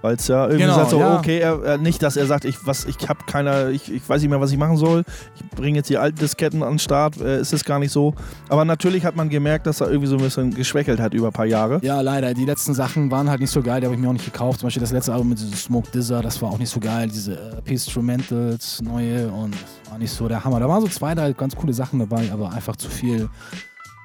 [0.01, 1.17] Weil es ja irgendwie Genau, sagt so, ja.
[1.17, 4.21] okay, er, er, nicht, dass er sagt, ich, was, ich habe keiner, ich, ich weiß
[4.21, 5.03] nicht mehr, was ich machen soll.
[5.35, 8.13] Ich bringe jetzt die alten Disketten an den Start, äh, ist es gar nicht so.
[8.47, 11.33] Aber natürlich hat man gemerkt, dass er irgendwie so ein bisschen geschwächelt hat über ein
[11.33, 11.79] paar Jahre.
[11.83, 12.33] Ja, leider.
[12.33, 14.61] Die letzten Sachen waren halt nicht so geil, die habe ich mir auch nicht gekauft.
[14.61, 17.09] Zum Beispiel das letzte Album mit diesem Smoke Dizzer, das war auch nicht so geil.
[17.09, 19.55] Diese äh, Instrumentals, neue und
[19.89, 20.61] war nicht so der Hammer.
[20.61, 23.29] Da waren so zwei, drei ganz coole Sachen dabei, aber einfach zu viel.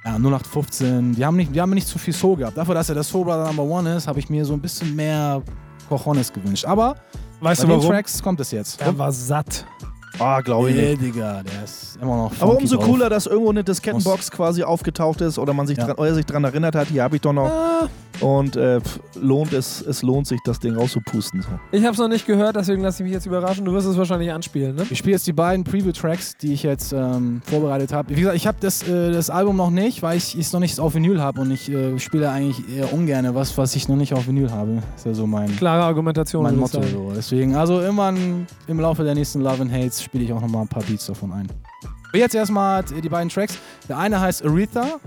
[0.05, 1.15] Ja, 0815.
[1.15, 2.59] Die haben, nicht, die haben nicht zu viel Soul gehabt.
[2.59, 4.95] Dafür, dass er der Soul Brother Number One ist, habe ich mir so ein bisschen
[4.95, 5.43] mehr
[5.89, 6.65] Cojones gewünscht.
[6.65, 6.97] Aber
[7.41, 7.91] Weißt bei du den warum?
[7.93, 8.81] Tracks kommt es jetzt.
[8.81, 9.65] Er war satt.
[10.19, 11.03] Ah, glaube ich Nee, nicht.
[11.03, 12.87] Digga, der ist immer noch Aber umso drauf.
[12.87, 15.87] cooler, dass irgendwo eine Diskettenbox quasi aufgetaucht ist oder man sich Ja.
[15.87, 17.49] dran, oder sich dran erinnert hat, hier habe ich doch noch.
[17.51, 17.89] Ah,
[18.21, 18.81] Und äh,
[19.21, 21.43] lohnt es, es lohnt sich, das Ding rauszupusten.
[21.43, 21.49] So.
[21.73, 23.65] ich habe es noch nicht gehört, deswegen lasse ich mich jetzt überraschen.
[23.65, 24.87] Du wirst es wahrscheinlich anspielen, ne?
[24.91, 28.15] Ich spiele jetzt die beiden Preview-Tracks, die ich jetzt ähm, vorbereitet habe.
[28.15, 30.79] Wie gesagt, ich habe das, äh, das Album noch nicht, weil ich es noch nicht
[30.79, 34.13] auf Vinyl habe und ich äh, spiele eigentlich eher ungern was, was ich noch nicht
[34.13, 34.83] auf Vinyl habe.
[34.97, 36.43] ist ja so mein, Klare Argumentation.
[36.43, 36.83] mein Motto.
[36.83, 37.13] So.
[37.15, 40.63] Deswegen, also irgendwann im Laufe der nächsten Love and Hates spiele ich auch noch mal
[40.63, 41.49] ein paar Beats davon ein.
[42.09, 43.59] Aber jetzt erstmal die beiden Tracks.
[43.89, 45.01] Der eine heißt Aretha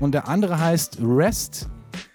[0.00, 1.68] und der andere heißt Rest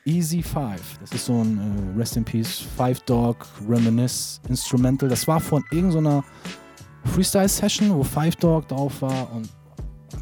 [0.05, 0.97] Easy Five.
[0.99, 1.57] Das ist so ein
[1.95, 5.07] äh, Rest in Peace Five Dog Reminisce Instrumental.
[5.09, 6.23] Das war von irgendeiner
[7.05, 9.49] Freestyle-Session, wo Five Dog drauf war und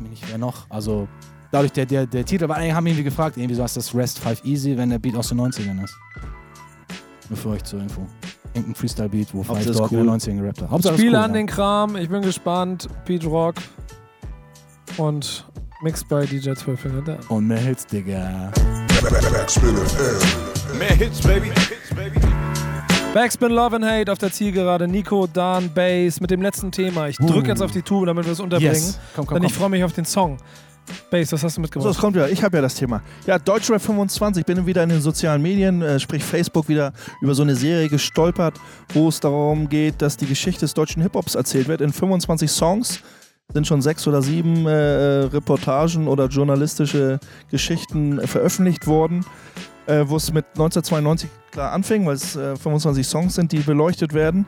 [0.09, 0.69] nicht wer noch.
[0.69, 1.07] Also
[1.51, 4.43] dadurch der, der, der Titel eigentlich haben irgendwie gefragt, irgendwie so heißt das Rest Five
[4.45, 5.95] Easy, wenn der Beat aus den 90ern ist.
[7.29, 8.05] Nur für euch zur Info.
[8.53, 10.05] Irgendein Freestyle-Beat, wo Five Dog in cool.
[10.05, 10.69] den 90ern gerappt hat.
[10.69, 11.37] Hauptsache ist Spiele cool, an ja.
[11.37, 11.95] den Kram.
[11.95, 12.87] Ich bin gespannt.
[13.05, 13.55] Pete Rock
[14.97, 15.45] und
[15.81, 17.17] mixed by DJ 12 Finger.
[17.29, 18.51] Und mehr Hits, Digga.
[19.01, 20.77] Backspin FM.
[20.77, 21.47] Mehr Hits, baby.
[21.47, 22.19] Hits, baby.
[23.15, 24.87] Backspin Love and Hate auf der Zielgerade.
[24.87, 27.07] Nico, Dan, Bass mit dem letzten Thema.
[27.07, 28.73] Ich drücke jetzt auf die Tube, damit wir es unterbringen.
[28.75, 28.99] Yes.
[29.15, 30.37] Komm, komm, Denn ich freue mich auf den Song.
[31.09, 31.91] Bass, was hast du So, mitgebracht?
[31.95, 32.27] es kommt ja.
[32.27, 33.01] Ich habe ja das Thema.
[33.25, 34.45] Ja, Deutschrap 25.
[34.45, 38.59] Bin wieder in den sozialen Medien, äh, sprich Facebook, wieder über so eine Serie gestolpert,
[38.93, 41.81] wo es darum geht, dass die Geschichte des deutschen Hip-Hops erzählt wird.
[41.81, 42.99] In 25 Songs
[43.53, 49.25] sind schon sechs oder sieben äh, äh, Reportagen oder journalistische Geschichten äh, veröffentlicht worden,
[49.87, 54.13] äh, wo es mit 1992 klar anfing, weil es äh, 25 Songs sind, die beleuchtet
[54.13, 54.45] werden.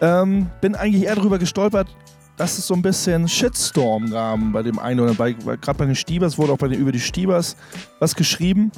[0.00, 1.88] Ähm, bin eigentlich eher darüber gestolpert,
[2.36, 5.94] dass es so ein bisschen Shitstorm gab bei dem einen oder bei gerade bei den
[5.94, 7.56] Stiebers wurde auch bei den über die Stiebers
[7.98, 8.70] was geschrieben.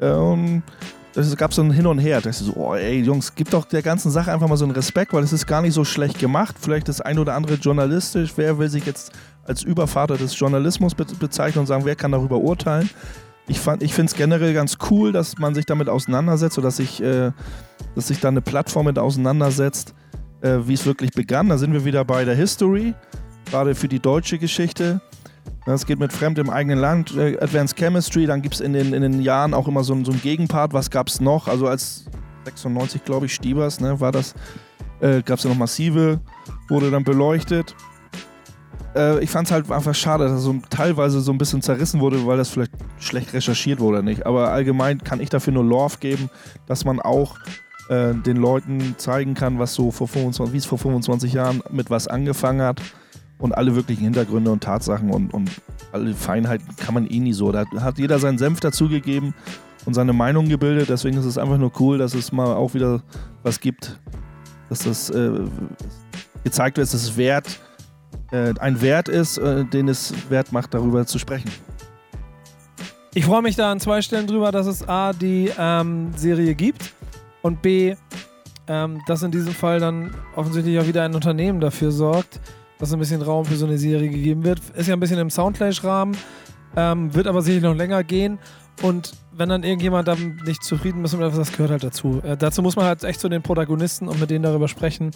[0.00, 0.62] Ähm,
[1.16, 2.20] es gab so ein Hin und Her.
[2.20, 4.64] Da dachte ich so, oh ey Jungs, gib doch der ganzen Sache einfach mal so
[4.64, 6.56] einen Respekt, weil es ist gar nicht so schlecht gemacht.
[6.60, 8.32] Vielleicht das ein oder andere journalistisch.
[8.36, 9.12] Wer will sich jetzt
[9.44, 12.90] als Übervater des Journalismus be bezeichnen und sagen, wer kann darüber urteilen?
[13.48, 17.00] Ich, ich finde es generell ganz cool, dass man sich damit auseinandersetzt oder dass sich,
[17.00, 17.30] äh,
[17.94, 19.94] dass sich da eine Plattform mit auseinandersetzt,
[20.40, 21.48] äh, wie es wirklich begann.
[21.48, 22.94] Da sind wir wieder bei der History,
[23.50, 25.00] gerade für die deutsche Geschichte.
[25.66, 28.94] Das geht mit Fremd im eigenen Land, äh, Advanced Chemistry, dann gibt es in den,
[28.94, 31.48] in den Jahren auch immer so, so einen Gegenpart, was gab es noch?
[31.48, 32.04] Also als
[32.44, 34.34] 96, glaube ich, Stiebers, ne, war das,
[35.00, 36.20] äh, gab es ja noch Massive,
[36.68, 37.74] wurde dann beleuchtet.
[38.94, 42.00] äh, ich fand es halt einfach schade, dass es so teilweise so ein bisschen zerrissen
[42.00, 44.24] wurde, weil das vielleicht schlecht recherchiert wurde nicht.
[44.24, 46.30] Aber allgemein kann ich dafür nur Love geben,
[46.66, 47.38] dass man auch
[47.88, 51.90] äh, den Leuten zeigen kann, was so vor 25, wie es vor 25 Jahren mit
[51.90, 52.80] was angefangen hat.
[53.38, 55.50] Und alle wirklichen Hintergründe und Tatsachen und, und
[55.92, 57.52] alle Feinheiten kann man eh nie so.
[57.52, 59.34] Da hat jeder seinen Senf dazugegeben
[59.84, 60.88] und seine Meinung gebildet.
[60.88, 63.02] Deswegen ist es einfach nur cool, dass es mal auch wieder
[63.42, 63.98] was gibt,
[64.68, 65.40] dass das äh,
[66.44, 67.60] gezeigt wird, dass es wert,
[68.32, 71.50] äh, ein Wert ist, äh, den es wert macht, darüber zu sprechen.
[73.14, 76.92] Ich freue mich da an zwei Stellen drüber, dass es A, die ähm, Serie gibt
[77.40, 77.96] und B,
[78.68, 82.40] ähm, dass in diesem Fall dann offensichtlich auch wieder ein Unternehmen dafür sorgt,
[82.78, 84.60] dass ein bisschen Raum für so eine Serie gegeben wird.
[84.74, 86.16] Ist ja ein bisschen im Soundflash-Rahmen,
[86.76, 88.38] ähm, wird aber sicherlich noch länger gehen.
[88.82, 92.20] Und wenn dann irgendjemand damit nicht zufrieden ist, das gehört halt dazu.
[92.22, 95.10] Äh, dazu muss man halt echt zu den Protagonisten und mit denen darüber sprechen.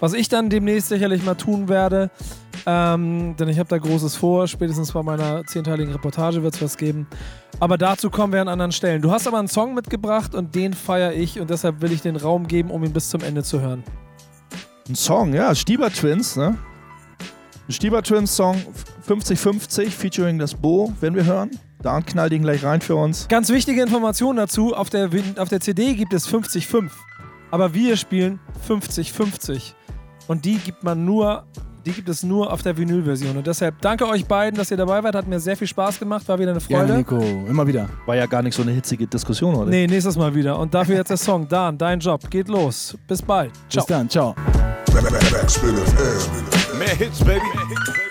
[0.00, 2.10] Was ich dann demnächst sicherlich mal tun werde,
[2.66, 4.46] ähm, denn ich habe da Großes vor.
[4.48, 7.06] Spätestens bei meiner zehnteiligen Reportage wird es was geben.
[7.58, 9.00] Aber dazu kommen wir an anderen Stellen.
[9.00, 12.16] Du hast aber einen Song mitgebracht und den feiere ich und deshalb will ich den
[12.16, 13.82] Raum geben, um ihn bis zum Ende zu hören.
[14.88, 16.58] Ein Song, ja, Stieber Twins, ne?
[17.68, 18.56] Ein Stieber Twins Song
[19.02, 21.50] 5050 featuring das Bo, wenn wir hören.
[21.82, 23.26] Da knallt ihn gleich rein für uns.
[23.28, 26.90] Ganz wichtige Information dazu: auf der, auf der CD gibt es 50-5,
[27.50, 28.38] aber wir spielen
[28.68, 29.72] 50-50.
[30.28, 31.44] Und die gibt man nur,
[31.84, 33.36] die gibt es nur auf der Vinylversion.
[33.36, 35.16] Und deshalb danke euch beiden, dass ihr dabei wart.
[35.16, 36.92] Hat mir sehr viel Spaß gemacht, war wieder eine Freude.
[36.92, 37.88] Ja, Nico, immer wieder.
[38.06, 39.70] War ja gar nicht so eine hitzige Diskussion, oder?
[39.70, 40.56] Nee, nächstes Mal wieder.
[40.56, 41.48] Und dafür jetzt der Song.
[41.48, 42.30] Dan, dein Job.
[42.30, 42.96] Geht los.
[43.08, 43.52] Bis bald.
[43.68, 43.84] Ciao.
[43.84, 44.36] Bis dann, ciao.
[46.76, 46.78] Backspin FM.
[46.78, 48.05] Mehr Hits, baby.